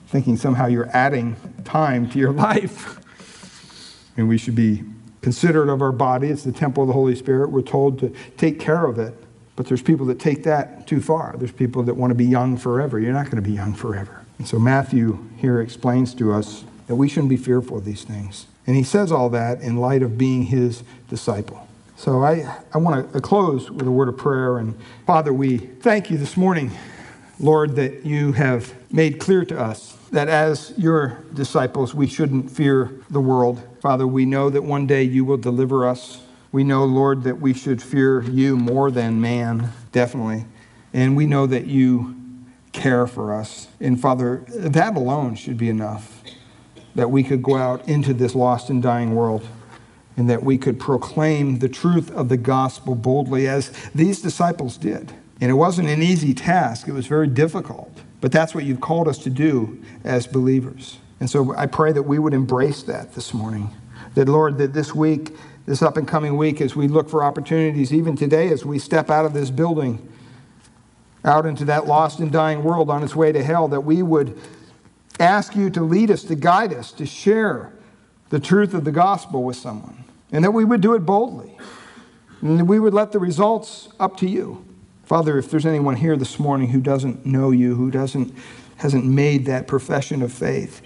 thinking 0.09 0.37
somehow 0.37 0.67
you're 0.67 0.91
adding 0.95 1.37
time 1.65 2.09
to 2.11 2.19
your 2.19 2.33
life, 2.47 2.98
and 4.19 4.29
we 4.29 4.37
should 4.37 4.55
be 4.55 4.83
considerate 5.23 5.71
of 5.71 5.81
our 5.81 5.93
body. 5.93 6.29
It's 6.29 6.43
the 6.43 6.53
temple 6.53 6.83
of 6.83 6.89
the 6.89 6.93
Holy 6.93 7.17
Spirit. 7.17 7.51
We're 7.51 7.63
told 7.63 7.99
to 8.01 8.13
take 8.37 8.61
care 8.61 8.85
of 8.85 8.99
it. 8.99 9.15
But 9.57 9.67
there's 9.67 9.83
people 9.83 10.07
that 10.07 10.21
take 10.21 10.45
that 10.45 10.87
too 10.87 11.01
far. 11.01 11.35
There's 11.39 11.53
people 11.53 11.83
that 11.85 11.95
want 11.95 12.11
to 12.11 12.15
be 12.15 12.27
young 12.27 12.57
forever. 12.57 13.01
You're 13.01 13.13
not 13.13 13.25
going 13.25 13.43
to 13.43 13.49
be 13.49 13.53
young 13.53 13.75
forever. 13.75 14.25
And 14.39 14.47
so 14.47 14.59
Matthew 14.59 15.29
here 15.37 15.61
explains 15.61 16.15
to 16.15 16.33
us 16.33 16.65
that 16.87 16.95
we 16.95 17.09
shouldn't 17.09 17.31
be 17.31 17.37
fearful 17.37 17.79
of 17.79 17.85
these 17.85 18.05
things. 18.05 18.47
And 18.67 18.77
he 18.77 18.85
says 18.85 19.11
all 19.11 19.31
that 19.31 19.61
in 19.61 19.77
light 19.77 20.03
of 20.03 20.17
being 20.17 20.45
his 20.45 20.85
disciple. 21.09 21.67
So 21.97 22.23
I, 22.23 22.59
I 22.73 22.79
want 22.79 23.13
to 23.13 23.21
close 23.21 23.71
with 23.71 23.87
a 23.87 23.91
word 23.91 24.09
of 24.09 24.17
prayer. 24.17 24.59
And 24.59 24.79
Father, 25.07 25.33
we 25.33 25.59
thank 25.59 26.11
you 26.11 26.19
this 26.19 26.37
morning, 26.37 26.71
Lord, 27.41 27.75
that 27.77 28.07
you 28.07 28.33
have 28.33 28.75
made 28.93 29.19
clear 29.19 29.45
to 29.47 29.59
us 29.59 29.98
that 30.11 30.29
as 30.29 30.73
your 30.77 31.19
disciples, 31.35 31.95
we 31.95 32.07
shouldn't 32.07 32.51
fear 32.51 32.93
the 33.11 33.21
world. 33.21 33.63
Father, 33.81 34.07
we 34.07 34.25
know 34.25 34.51
that 34.51 34.63
one 34.63 34.87
day 34.87 35.03
you 35.03 35.25
will 35.25 35.37
deliver 35.37 35.87
us. 35.87 36.23
We 36.51 36.65
know, 36.65 36.85
Lord, 36.85 37.25
that 37.25 37.41
we 37.41 37.53
should 37.53 37.83
fear 37.83 38.23
you 38.23 38.57
more 38.57 38.91
than 38.91 39.21
man, 39.21 39.71
definitely. 39.93 40.47
And 40.93 41.17
we 41.17 41.27
know 41.27 41.47
that 41.47 41.67
you 41.67 42.17
care 42.73 43.07
for 43.07 43.35
us. 43.35 43.69
And 43.81 44.01
Father, 44.01 44.45
that 44.49 44.97
alone 44.97 45.35
should 45.35 45.59
be 45.59 45.69
enough 45.69 46.23
that 46.95 47.11
we 47.11 47.23
could 47.23 47.43
go 47.43 47.57
out 47.57 47.89
into 47.89 48.13
this 48.13 48.35
lost 48.35 48.71
and 48.71 48.83
dying 48.83 49.15
world 49.15 49.47
and 50.17 50.29
that 50.29 50.43
we 50.43 50.59
could 50.59 50.81
proclaim 50.81 51.61
the 51.61 51.69
truth 51.69 52.11
of 52.11 52.29
the 52.29 52.37
gospel 52.37 52.97
boldly 52.97 53.47
as 53.47 53.71
these 53.95 54.21
disciples 54.21 54.77
did. 54.77 55.13
And 55.41 55.49
it 55.49 55.55
wasn't 55.55 55.89
an 55.89 56.03
easy 56.03 56.35
task, 56.35 56.89
it 56.89 56.93
was 56.93 57.07
very 57.07 57.29
difficult. 57.29 57.97
But 58.21 58.33
that's 58.33 58.55
what 58.55 58.65
you've 58.65 58.81
called 58.81 59.09
us 59.09 59.19
to 59.19 59.31
do 59.31 59.83
as 60.05 60.27
believers. 60.27 60.99
And 61.21 61.29
so 61.29 61.55
I 61.55 61.67
pray 61.67 61.93
that 61.93 62.03
we 62.03 62.19
would 62.19 62.35
embrace 62.35 62.83
that 62.85 63.15
this 63.15 63.33
morning. 63.33 63.71
That, 64.15 64.29
Lord, 64.29 64.59
that 64.59 64.73
this 64.73 64.95
week, 64.95 65.37
this 65.67 65.83
up 65.83 65.97
and 65.97 66.07
coming 66.07 66.37
week, 66.37 66.61
as 66.61 66.75
we 66.75 66.89
look 66.89 67.09
for 67.09 67.23
opportunities, 67.23 67.93
even 67.93 68.17
today, 68.17 68.51
as 68.51 68.65
we 68.65 68.79
step 68.79 69.11
out 69.11 69.25
of 69.25 69.35
this 69.35 69.51
building, 69.51 70.09
out 71.25 71.47
into 71.47 71.65
that 71.67 71.87
lost 71.87 72.21
and 72.21 72.33
dying 72.33 72.65
world 72.65 72.91
on 72.91 73.03
its 73.03 73.15
way 73.15 73.33
to 73.33 73.43
hell, 73.43 73.69
that 73.69 73.83
we 73.83 74.03
would 74.03 74.39
ask 75.21 75.55
you 75.55 75.69
to 75.71 75.83
lead 75.83 76.11
us, 76.11 76.23
to 76.25 76.35
guide 76.35 76.73
us, 76.73 76.93
to 76.93 77.07
share 77.07 77.73
the 78.31 78.41
truth 78.41 78.75
of 78.75 78.85
the 78.85 78.93
gospel 78.93 79.43
with 79.43 79.57
someone. 79.57 80.05
And 80.33 80.45
that 80.45 80.51
we 80.51 80.65
would 80.65 80.81
do 80.81 80.95
it 80.95 81.01
boldly. 81.01 81.57
And 82.41 82.69
we 82.69 82.79
would 82.79 82.95
let 82.95 83.13
the 83.13 83.19
results 83.19 83.89
up 83.99 84.17
to 84.19 84.29
you. 84.29 84.65
Father, 85.09 85.39
if 85.39 85.51
there's 85.51 85.65
anyone 85.65 85.97
here 85.97 86.19
this 86.19 86.39
morning 86.39 86.69
who 86.69 86.83
doesn't 86.83 87.25
know 87.25 87.51
you, 87.51 87.75
who 87.75 87.91
doesn't, 87.91 88.31
hasn't 88.77 89.07
made 89.07 89.47
that 89.47 89.67
profession 89.67 90.21
of 90.21 90.31
faith, 90.31 90.83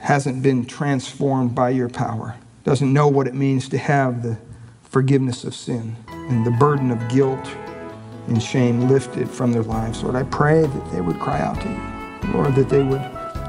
hasn't 0.00 0.42
been 0.42 0.66
transformed 0.66 1.54
by 1.54 1.70
your 1.70 1.88
power, 1.88 2.36
doesn't 2.64 2.92
know 2.92 3.08
what 3.08 3.26
it 3.26 3.32
means 3.32 3.66
to 3.70 3.78
have 3.78 4.22
the 4.22 4.36
forgiveness 4.82 5.44
of 5.44 5.54
sin 5.54 5.96
and 6.08 6.44
the 6.44 6.50
burden 6.50 6.90
of 6.90 7.08
guilt 7.08 7.50
and 8.26 8.42
shame 8.42 8.86
lifted 8.86 9.30
from 9.30 9.50
their 9.52 9.62
lives, 9.62 10.02
Lord, 10.02 10.16
I 10.16 10.24
pray 10.24 10.66
that 10.66 10.92
they 10.92 11.00
would 11.00 11.18
cry 11.18 11.40
out 11.40 11.58
to 11.62 11.68
you. 11.70 12.34
Lord, 12.34 12.54
that 12.54 12.68
they 12.68 12.82
would 12.82 13.00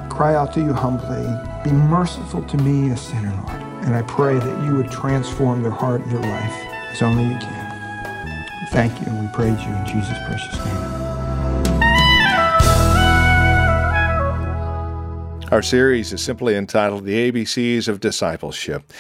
cry 0.09 0.33
out 0.33 0.53
to 0.53 0.61
you 0.61 0.71
humbly. 0.71 1.27
Be 1.65 1.75
merciful 1.75 2.41
to 2.43 2.57
me, 2.59 2.89
a 2.91 2.95
sinner, 2.95 3.33
Lord. 3.45 3.61
And 3.83 3.93
I 3.93 4.03
pray 4.03 4.35
that 4.35 4.65
you 4.65 4.77
would 4.77 4.89
transform 4.89 5.61
their 5.61 5.71
heart 5.71 5.99
and 6.03 6.11
their 6.11 6.21
life 6.21 6.53
as 6.89 7.01
only 7.01 7.25
you 7.25 7.37
can 7.37 7.58
thank 8.71 8.99
you 8.99 9.07
and 9.07 9.21
we 9.21 9.27
praise 9.33 9.59
you 9.63 9.73
in 9.73 9.85
Jesus' 9.85 10.17
precious 10.25 10.65
name. 10.65 10.99
Our 15.51 15.63
series 15.63 16.13
is 16.13 16.21
simply 16.21 16.55
entitled 16.55 17.05
The 17.05 17.31
ABCs 17.31 17.87
of 17.87 17.99
Discipleship. 17.99 18.93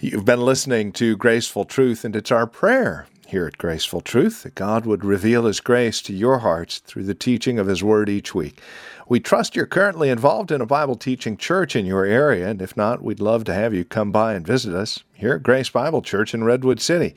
You've 0.00 0.26
been 0.26 0.42
listening 0.42 0.92
to 0.92 1.16
Graceful 1.16 1.64
Truth, 1.64 2.04
and 2.04 2.14
it's 2.14 2.30
our 2.30 2.46
prayer 2.46 3.06
here 3.26 3.46
at 3.46 3.56
Graceful 3.56 4.02
Truth 4.02 4.42
that 4.42 4.54
God 4.54 4.84
would 4.84 5.02
reveal 5.02 5.46
His 5.46 5.60
grace 5.60 6.02
to 6.02 6.12
your 6.12 6.40
hearts 6.40 6.78
through 6.80 7.04
the 7.04 7.14
teaching 7.14 7.58
of 7.58 7.68
His 7.68 7.82
Word 7.82 8.10
each 8.10 8.34
week. 8.34 8.60
We 9.06 9.20
trust 9.20 9.54
you're 9.54 9.66
currently 9.66 10.08
involved 10.08 10.50
in 10.50 10.62
a 10.62 10.66
Bible 10.66 10.96
teaching 10.96 11.36
church 11.36 11.76
in 11.76 11.84
your 11.84 12.06
area, 12.06 12.48
and 12.48 12.62
if 12.62 12.74
not, 12.74 13.02
we'd 13.02 13.20
love 13.20 13.44
to 13.44 13.52
have 13.52 13.74
you 13.74 13.84
come 13.84 14.10
by 14.10 14.32
and 14.32 14.46
visit 14.46 14.74
us 14.74 15.04
here 15.12 15.34
at 15.34 15.42
Grace 15.42 15.68
Bible 15.68 16.00
Church 16.00 16.32
in 16.32 16.42
Redwood 16.42 16.80
City. 16.80 17.14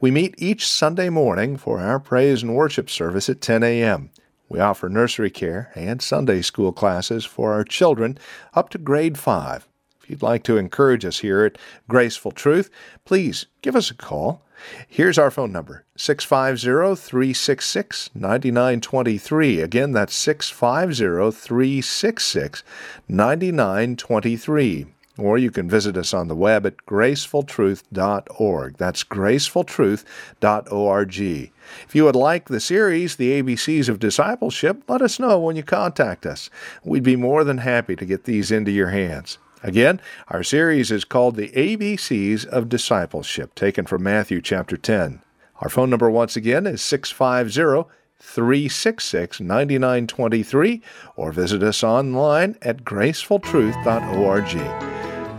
We 0.00 0.10
meet 0.10 0.34
each 0.36 0.66
Sunday 0.66 1.10
morning 1.10 1.56
for 1.56 1.78
our 1.78 2.00
praise 2.00 2.42
and 2.42 2.56
worship 2.56 2.90
service 2.90 3.28
at 3.28 3.40
10 3.40 3.62
a.m. 3.62 4.10
We 4.48 4.58
offer 4.58 4.88
nursery 4.88 5.30
care 5.30 5.70
and 5.76 6.02
Sunday 6.02 6.42
school 6.42 6.72
classes 6.72 7.24
for 7.24 7.52
our 7.52 7.62
children 7.62 8.18
up 8.54 8.68
to 8.70 8.78
grade 8.78 9.16
5. 9.16 9.68
If 10.02 10.10
you'd 10.10 10.22
like 10.22 10.42
to 10.44 10.56
encourage 10.56 11.04
us 11.04 11.20
here 11.20 11.44
at 11.44 11.56
Graceful 11.88 12.32
Truth, 12.32 12.68
please 13.04 13.46
give 13.62 13.76
us 13.76 13.92
a 13.92 13.94
call. 13.94 14.42
Here's 14.86 15.18
our 15.18 15.30
phone 15.30 15.52
number 15.52 15.84
650 15.96 17.00
366 17.00 18.10
9923. 18.14 19.60
Again, 19.60 19.92
that's 19.92 20.14
650 20.14 21.30
366 21.30 22.62
9923 23.08 24.86
or 25.18 25.36
you 25.36 25.50
can 25.50 25.68
visit 25.68 25.96
us 25.96 26.14
on 26.14 26.28
the 26.28 26.36
web 26.36 26.64
at 26.64 26.76
gracefultruth.org. 26.86 28.76
That's 28.78 29.04
gracefultruth.org. 29.04 31.18
If 31.18 31.50
you 31.92 32.04
would 32.04 32.16
like 32.16 32.48
the 32.48 32.60
series, 32.60 33.16
The 33.16 33.42
ABCs 33.42 33.88
of 33.88 33.98
Discipleship, 33.98 34.84
let 34.88 35.02
us 35.02 35.18
know 35.18 35.40
when 35.40 35.56
you 35.56 35.64
contact 35.64 36.24
us. 36.24 36.48
We'd 36.84 37.02
be 37.02 37.16
more 37.16 37.42
than 37.44 37.58
happy 37.58 37.96
to 37.96 38.06
get 38.06 38.24
these 38.24 38.50
into 38.52 38.70
your 38.70 38.90
hands. 38.90 39.38
Again, 39.62 40.00
our 40.28 40.42
series 40.42 40.90
is 40.90 41.04
called 41.04 41.36
The 41.36 41.50
ABCs 41.50 42.46
of 42.46 42.68
Discipleship, 42.68 43.54
taken 43.54 43.86
from 43.86 44.02
Matthew 44.02 44.40
chapter 44.40 44.76
10. 44.76 45.22
Our 45.60 45.68
phone 45.68 45.90
number 45.90 46.10
once 46.10 46.36
again 46.36 46.66
is 46.66 46.80
650 46.82 47.90
366 48.20 49.40
9923 49.40 50.82
or 51.16 51.32
visit 51.32 51.62
us 51.62 51.82
online 51.84 52.56
at 52.62 52.84
gracefultruth.org. 52.84 54.48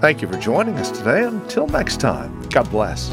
Thank 0.01 0.21
you 0.21 0.27
for 0.27 0.37
joining 0.37 0.75
us 0.75 0.91
today. 0.91 1.23
Until 1.23 1.67
next 1.67 1.99
time, 1.99 2.41
God 2.49 2.69
bless. 2.69 3.09